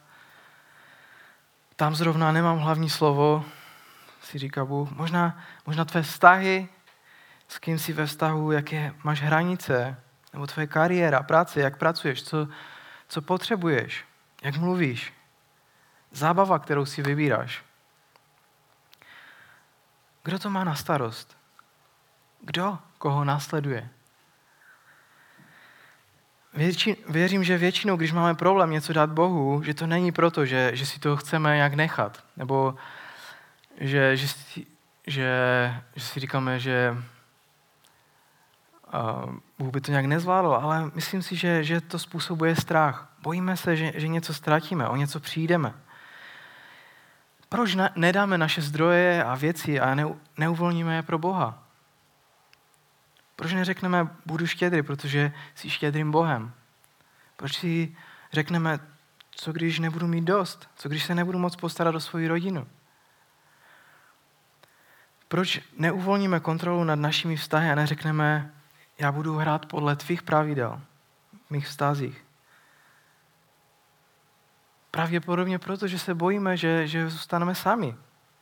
tam 1.75 1.95
zrovna 1.95 2.31
nemám 2.31 2.59
hlavní 2.59 2.89
slovo, 2.89 3.45
si 4.23 4.37
říká 4.37 4.65
Bůh. 4.65 4.91
Možná, 4.91 5.39
možná 5.65 5.85
tvé 5.85 6.01
vztahy, 6.01 6.69
s 7.47 7.59
kým 7.59 7.79
jsi 7.79 7.93
ve 7.93 8.05
vztahu, 8.05 8.51
jaké 8.51 8.93
máš 9.03 9.21
hranice, 9.21 9.97
nebo 10.33 10.47
tvoje 10.47 10.67
kariéra, 10.67 11.23
práce, 11.23 11.59
jak 11.59 11.77
pracuješ, 11.77 12.23
co, 12.23 12.47
co 13.07 13.21
potřebuješ, 13.21 14.05
jak 14.43 14.57
mluvíš, 14.57 15.13
zábava, 16.11 16.59
kterou 16.59 16.85
si 16.85 17.01
vybíráš. 17.01 17.63
Kdo 20.23 20.39
to 20.39 20.49
má 20.49 20.63
na 20.63 20.75
starost? 20.75 21.37
Kdo 22.41 22.79
koho 22.97 23.25
následuje? 23.25 23.89
Věřím, 27.09 27.43
že 27.43 27.57
většinou, 27.57 27.97
když 27.97 28.11
máme 28.11 28.35
problém 28.35 28.71
něco 28.71 28.93
dát 28.93 29.09
Bohu, 29.09 29.63
že 29.63 29.73
to 29.73 29.87
není 29.87 30.11
proto, 30.11 30.45
že, 30.45 30.71
že 30.73 30.85
si 30.85 30.99
to 30.99 31.17
chceme 31.17 31.57
jak 31.57 31.73
nechat, 31.73 32.23
nebo 32.37 32.75
že, 33.77 34.17
že, 34.17 34.27
že, 35.07 35.29
že 35.95 36.05
si 36.05 36.19
říkáme, 36.19 36.59
že 36.59 36.97
uh, 38.93 39.35
Bůh 39.59 39.71
by 39.71 39.81
to 39.81 39.91
nějak 39.91 40.05
nezvládl, 40.05 40.53
ale 40.53 40.91
myslím 40.95 41.21
si, 41.21 41.35
že, 41.35 41.63
že 41.63 41.81
to 41.81 41.99
způsobuje 41.99 42.55
strach. 42.55 43.09
Bojíme 43.21 43.57
se, 43.57 43.75
že, 43.75 43.91
že 43.95 44.07
něco 44.07 44.33
ztratíme, 44.33 44.87
o 44.87 44.95
něco 44.95 45.19
přijdeme. 45.19 45.73
Proč 47.49 47.75
ne, 47.75 47.89
nedáme 47.95 48.37
naše 48.37 48.61
zdroje 48.61 49.23
a 49.23 49.35
věci 49.35 49.79
a 49.79 49.95
ne, 49.95 50.05
neuvolníme 50.37 50.95
je 50.95 51.01
pro 51.01 51.17
Boha? 51.17 51.63
Proč 53.35 53.53
neřekneme, 53.53 54.07
budu 54.25 54.47
štědrý, 54.47 54.81
protože 54.81 55.33
jsi 55.55 55.69
štědrým 55.69 56.11
Bohem? 56.11 56.51
Proč 57.35 57.57
si 57.57 57.95
řekneme, 58.31 58.79
co 59.31 59.53
když 59.53 59.79
nebudu 59.79 60.07
mít 60.07 60.23
dost? 60.23 60.69
Co 60.75 60.89
když 60.89 61.03
se 61.03 61.15
nebudu 61.15 61.39
moc 61.39 61.55
postarat 61.55 61.95
o 61.95 61.99
svoji 61.99 62.27
rodinu? 62.27 62.67
Proč 65.33 65.59
neuvolníme 65.77 66.39
kontrolu 66.39 66.83
nad 66.83 66.95
našimi 66.95 67.35
vztahy 67.35 67.71
a 67.71 67.75
neřekneme, 67.75 68.53
já 68.99 69.11
budu 69.11 69.35
hrát 69.35 69.65
podle 69.65 69.95
tvých 69.95 70.23
pravidel 70.23 70.81
v 71.47 71.51
mých 71.51 71.67
vztazích? 71.67 72.25
Pravděpodobně 74.91 75.59
proto, 75.59 75.87
že 75.87 75.99
se 75.99 76.13
bojíme, 76.13 76.57
že, 76.57 76.87
že 76.87 77.09
zůstaneme 77.09 77.55
sami, 77.55 77.95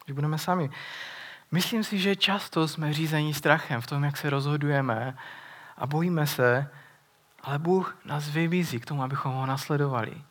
že 0.07 0.13
budeme 0.13 0.37
sami. 0.37 0.69
Myslím 1.51 1.83
si, 1.83 1.99
že 1.99 2.15
často 2.15 2.67
jsme 2.67 2.93
řízení 2.93 3.33
strachem 3.33 3.81
v 3.81 3.87
tom, 3.87 4.03
jak 4.03 4.17
se 4.17 4.29
rozhodujeme 4.29 5.17
a 5.77 5.87
bojíme 5.87 6.27
se, 6.27 6.69
ale 7.43 7.59
Bůh 7.59 7.97
nás 8.05 8.29
vybízí 8.29 8.79
k 8.79 8.85
tomu, 8.85 9.03
abychom 9.03 9.31
ho 9.31 9.45
nasledovali. 9.45 10.21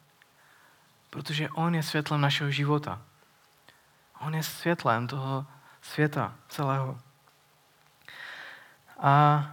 Protože 1.11 1.49
On 1.49 1.75
je 1.75 1.83
světlem 1.83 2.21
našeho 2.21 2.51
života. 2.51 3.03
On 4.21 4.35
je 4.35 4.43
světlem 4.43 5.07
toho 5.07 5.47
světa 5.83 6.35
celého. 6.49 6.99
A 8.99 9.47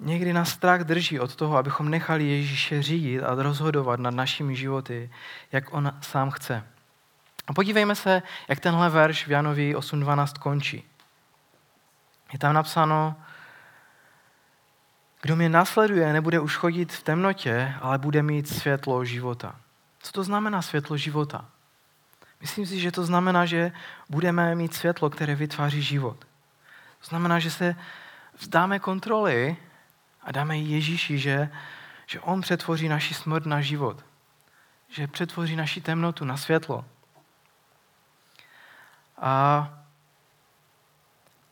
někdy 0.00 0.32
nás 0.32 0.50
strach 0.50 0.80
drží 0.80 1.20
od 1.20 1.36
toho, 1.36 1.56
abychom 1.56 1.90
nechali 1.90 2.28
Ježíše 2.28 2.82
řídit 2.82 3.22
a 3.22 3.34
rozhodovat 3.34 4.00
nad 4.00 4.14
našimi 4.14 4.56
životy, 4.56 5.10
jak 5.52 5.74
On 5.74 5.92
sám 6.00 6.30
chce. 6.30 6.64
A 7.46 7.52
podívejme 7.52 7.94
se, 7.94 8.22
jak 8.48 8.60
tenhle 8.60 8.90
verš 8.90 9.26
v 9.26 9.30
Janovi 9.30 9.76
8.12 9.76 10.38
končí. 10.38 10.84
Je 12.32 12.38
tam 12.38 12.54
napsáno, 12.54 13.16
kdo 15.22 15.36
mě 15.36 15.48
nasleduje, 15.48 16.12
nebude 16.12 16.40
už 16.40 16.56
chodit 16.56 16.92
v 16.92 17.02
temnotě, 17.02 17.74
ale 17.80 17.98
bude 17.98 18.22
mít 18.22 18.48
světlo 18.48 19.04
života. 19.04 19.56
Co 19.98 20.12
to 20.12 20.24
znamená 20.24 20.62
světlo 20.62 20.96
života? 20.96 21.44
Myslím 22.44 22.66
si, 22.66 22.80
že 22.80 22.92
to 22.92 23.04
znamená, 23.04 23.46
že 23.46 23.72
budeme 24.08 24.54
mít 24.54 24.74
světlo, 24.74 25.10
které 25.10 25.34
vytváří 25.34 25.82
život. 25.82 26.16
To 27.00 27.06
znamená, 27.08 27.38
že 27.38 27.50
se 27.50 27.76
vzdáme 28.38 28.78
kontroly 28.78 29.56
a 30.22 30.32
dáme 30.32 30.58
Ježíši, 30.58 31.18
že, 31.18 31.50
že 32.06 32.20
On 32.20 32.40
přetvoří 32.40 32.88
naši 32.88 33.14
smrt 33.14 33.46
na 33.46 33.60
život. 33.60 34.04
Že 34.88 35.06
přetvoří 35.06 35.56
naši 35.56 35.80
temnotu 35.80 36.24
na 36.24 36.36
světlo. 36.36 36.84
A 39.18 39.68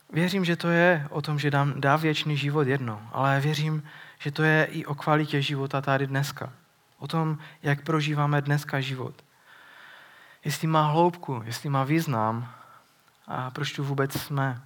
věřím, 0.09 0.45
že 0.45 0.55
to 0.55 0.69
je 0.69 1.07
o 1.09 1.21
tom, 1.21 1.39
že 1.39 1.51
dám, 1.51 1.81
dá 1.81 1.95
věčný 1.95 2.37
život 2.37 2.67
jedno, 2.67 3.09
ale 3.11 3.39
věřím, 3.39 3.83
že 4.19 4.31
to 4.31 4.43
je 4.43 4.65
i 4.65 4.85
o 4.85 4.95
kvalitě 4.95 5.41
života 5.41 5.81
tady 5.81 6.07
dneska. 6.07 6.53
O 6.99 7.07
tom, 7.07 7.37
jak 7.63 7.81
prožíváme 7.81 8.41
dneska 8.41 8.79
život. 8.79 9.23
Jestli 10.45 10.67
má 10.67 10.87
hloubku, 10.87 11.41
jestli 11.45 11.69
má 11.69 11.83
význam 11.83 12.53
a 13.27 13.51
proč 13.51 13.73
tu 13.73 13.83
vůbec 13.83 14.21
jsme. 14.21 14.61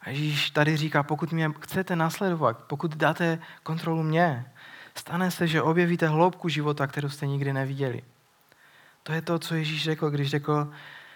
A 0.00 0.10
Ježíš 0.10 0.50
tady 0.50 0.76
říká, 0.76 1.02
pokud 1.02 1.32
mě 1.32 1.50
chcete 1.60 1.96
nasledovat, 1.96 2.64
pokud 2.64 2.96
dáte 2.96 3.38
kontrolu 3.62 4.02
mě, 4.02 4.52
stane 4.94 5.30
se, 5.30 5.46
že 5.46 5.62
objevíte 5.62 6.08
hloubku 6.08 6.48
života, 6.48 6.86
kterou 6.86 7.08
jste 7.08 7.26
nikdy 7.26 7.52
neviděli. 7.52 8.02
To 9.02 9.12
je 9.12 9.22
to, 9.22 9.38
co 9.38 9.54
Ježíš 9.54 9.82
řekl, 9.82 10.10
když 10.10 10.30
řekl, 10.30 10.72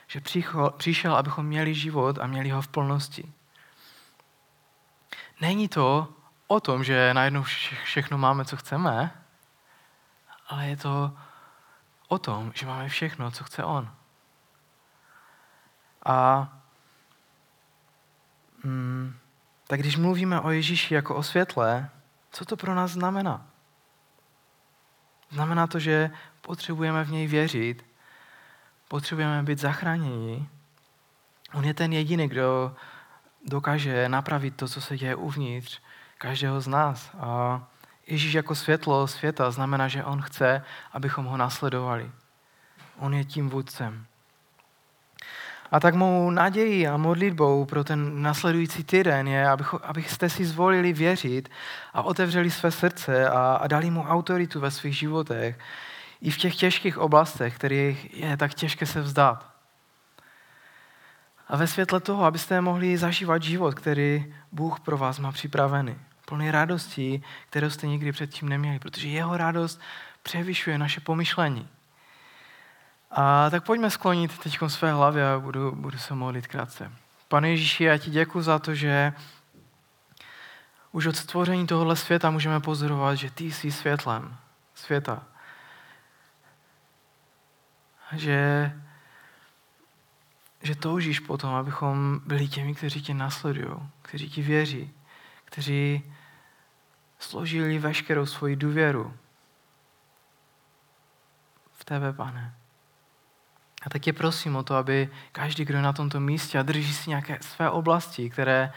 že 0.06 0.20
přišel, 0.76 1.16
abychom 1.16 1.46
měli 1.46 1.74
život 1.74 2.18
a 2.18 2.26
měli 2.26 2.50
ho 2.50 2.62
v 2.62 2.68
plnosti. 2.68 3.32
Není 5.40 5.68
to 5.68 6.08
o 6.46 6.60
tom, 6.60 6.84
že 6.84 7.14
najednou 7.14 7.42
všechno 7.84 8.18
máme, 8.18 8.44
co 8.44 8.56
chceme, 8.56 9.10
ale 10.48 10.66
je 10.66 10.76
to 10.76 11.16
o 12.08 12.18
tom, 12.18 12.52
že 12.54 12.66
máme 12.66 12.88
všechno, 12.88 13.30
co 13.30 13.44
chce 13.44 13.64
On. 13.64 13.90
A 16.04 16.48
mm, 18.64 19.16
tak 19.66 19.80
když 19.80 19.96
mluvíme 19.96 20.40
o 20.40 20.50
Ježíši 20.50 20.94
jako 20.94 21.14
o 21.14 21.22
světle, 21.22 21.90
co 22.30 22.44
to 22.44 22.56
pro 22.56 22.74
nás 22.74 22.90
znamená? 22.90 23.46
Znamená 25.30 25.66
to, 25.66 25.78
že 25.78 26.10
potřebujeme 26.40 27.04
v 27.04 27.10
něj 27.10 27.26
věřit, 27.26 27.86
potřebujeme 28.88 29.42
být 29.42 29.58
zachráněni. 29.58 30.48
On 31.54 31.64
je 31.64 31.74
ten 31.74 31.92
jediný, 31.92 32.28
kdo 32.28 32.76
dokáže 33.44 34.08
napravit 34.08 34.56
to, 34.56 34.68
co 34.68 34.80
se 34.80 34.96
děje 34.96 35.14
uvnitř 35.14 35.80
každého 36.18 36.60
z 36.60 36.68
nás. 36.68 37.10
A 37.20 37.62
Ježíš 38.06 38.32
jako 38.32 38.54
světlo 38.54 39.06
světa 39.06 39.50
znamená, 39.50 39.88
že 39.88 40.04
on 40.04 40.22
chce, 40.22 40.62
abychom 40.92 41.24
ho 41.24 41.36
nasledovali. 41.36 42.10
On 42.98 43.14
je 43.14 43.24
tím 43.24 43.50
vůdcem. 43.50 44.06
A 45.72 45.80
tak 45.80 45.94
mou 45.94 46.30
naději 46.30 46.88
a 46.88 46.96
modlitbou 46.96 47.64
pro 47.64 47.84
ten 47.84 48.22
nasledující 48.22 48.84
týden 48.84 49.28
je, 49.28 49.48
abych, 49.48 49.74
abyste 49.74 50.30
si 50.30 50.44
zvolili 50.44 50.92
věřit 50.92 51.48
a 51.94 52.02
otevřeli 52.02 52.50
své 52.50 52.70
srdce 52.70 53.28
a, 53.28 53.54
a 53.54 53.66
dali 53.66 53.90
mu 53.90 54.02
autoritu 54.02 54.60
ve 54.60 54.70
svých 54.70 54.98
životech, 54.98 55.58
i 56.20 56.30
v 56.30 56.38
těch 56.38 56.56
těžkých 56.56 56.98
oblastech, 56.98 57.54
kterých 57.54 58.14
je 58.14 58.36
tak 58.36 58.54
těžké 58.54 58.86
se 58.86 59.00
vzdát. 59.00 59.50
A 61.48 61.56
ve 61.56 61.66
světle 61.66 62.00
toho, 62.00 62.24
abyste 62.24 62.60
mohli 62.60 62.96
zažívat 62.98 63.42
život, 63.42 63.74
který 63.74 64.34
Bůh 64.52 64.80
pro 64.80 64.98
vás 64.98 65.18
má 65.18 65.32
připravený. 65.32 65.98
Plný 66.26 66.50
radosti, 66.50 67.22
kterou 67.50 67.70
jste 67.70 67.86
nikdy 67.86 68.12
předtím 68.12 68.48
neměli, 68.48 68.78
protože 68.78 69.08
jeho 69.08 69.36
radost 69.36 69.80
převyšuje 70.22 70.78
naše 70.78 71.00
pomyšlení. 71.00 71.68
A 73.10 73.50
tak 73.50 73.64
pojďme 73.64 73.90
sklonit 73.90 74.38
teď 74.38 74.58
své 74.66 74.92
hlavy 74.92 75.22
a 75.22 75.38
budu, 75.38 75.72
budu 75.72 75.98
se 75.98 76.14
modlit 76.14 76.46
krátce. 76.46 76.92
Pane 77.28 77.50
Ježíši, 77.50 77.84
já 77.84 77.98
ti 77.98 78.10
děkuji 78.10 78.42
za 78.42 78.58
to, 78.58 78.74
že 78.74 79.12
už 80.92 81.06
od 81.06 81.16
stvoření 81.16 81.66
tohohle 81.66 81.96
světa 81.96 82.30
můžeme 82.30 82.60
pozorovat, 82.60 83.18
že 83.18 83.30
ty 83.30 83.52
jsi 83.52 83.72
světlem 83.72 84.36
světa 84.74 85.22
že, 88.12 88.72
že 90.62 90.74
toužíš 90.74 91.20
potom, 91.20 91.54
abychom 91.54 92.20
byli 92.26 92.48
těmi, 92.48 92.74
kteří 92.74 93.02
tě 93.02 93.14
nasledují, 93.14 93.76
kteří 94.02 94.30
ti 94.30 94.42
věří, 94.42 94.90
kteří 95.46 96.12
složili 97.18 97.78
veškerou 97.78 98.26
svoji 98.26 98.56
důvěru 98.56 99.16
v 101.72 101.84
tebe, 101.84 102.12
pane. 102.12 102.54
A 103.82 103.90
tak 103.90 104.06
je 104.06 104.12
prosím 104.12 104.56
o 104.56 104.62
to, 104.62 104.74
aby 104.74 105.08
každý, 105.32 105.64
kdo 105.64 105.82
na 105.82 105.92
tomto 105.92 106.20
místě 106.20 106.58
a 106.58 106.62
drží 106.62 106.94
si 106.94 107.10
nějaké 107.10 107.38
své 107.40 107.70
oblasti, 107.70 108.30
které 108.30 108.72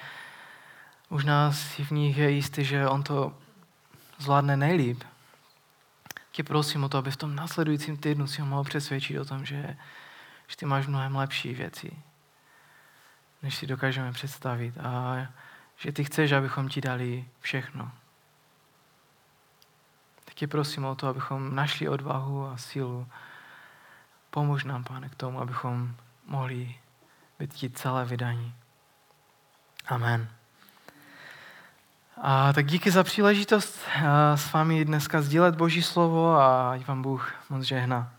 možná 1.10 1.52
si 1.52 1.86
v 1.86 1.92
nich 1.92 2.18
je 2.18 2.32
jistý, 2.32 2.64
že 2.64 2.88
on 2.88 3.04
to 3.04 3.34
zvládne 4.18 4.58
nejlíp, 4.58 5.04
tě 6.32 6.44
prosím 6.44 6.84
o 6.84 6.90
to, 6.90 6.98
aby 6.98 7.12
v 7.12 7.18
tom 7.18 7.36
následujícím 7.36 7.98
týdnu 7.98 8.28
si 8.28 8.42
ho 8.42 8.48
mohl 8.48 8.64
přesvědčit 8.64 9.20
o 9.20 9.26
tom, 9.26 9.46
že, 9.46 9.78
že 10.48 10.58
ty 10.58 10.66
máš 10.66 10.88
mnohem 10.88 11.16
lepší 11.16 11.54
věci, 11.54 11.92
než 13.42 13.56
si 13.56 13.68
dokážeme 13.68 14.12
představit 14.12 14.78
a 14.78 15.28
že 15.80 15.92
ty 15.92 16.04
chceš, 16.04 16.32
abychom 16.32 16.70
ti 16.70 16.82
dali 16.82 17.26
všechno. 17.40 17.92
Tak 20.26 20.34
tě 20.34 20.48
prosím 20.48 20.86
o 20.86 20.96
to, 20.96 21.08
abychom 21.08 21.56
našli 21.56 21.90
odvahu 21.90 22.48
a 22.48 22.58
sílu 22.58 23.08
Pomož 24.30 24.64
nám, 24.64 24.84
pane, 24.84 25.10
k 25.10 25.16
tomu, 25.16 25.42
abychom 25.42 25.96
mohli 26.26 26.76
být 27.40 27.54
ti 27.54 27.70
celé 27.70 28.06
vydaní. 28.06 28.54
Amen. 29.88 30.30
A 32.22 32.54
tak 32.54 32.66
díky 32.66 32.92
za 32.92 33.04
příležitost 33.04 33.80
s 34.36 34.54
vámi 34.54 34.86
dneska 34.86 35.22
sdílet 35.22 35.56
Boží 35.56 35.82
slovo 35.82 36.36
a 36.36 36.72
ať 36.72 36.88
vám 36.88 37.02
Bůh 37.02 37.34
moc 37.50 37.64
žehná. 37.64 38.19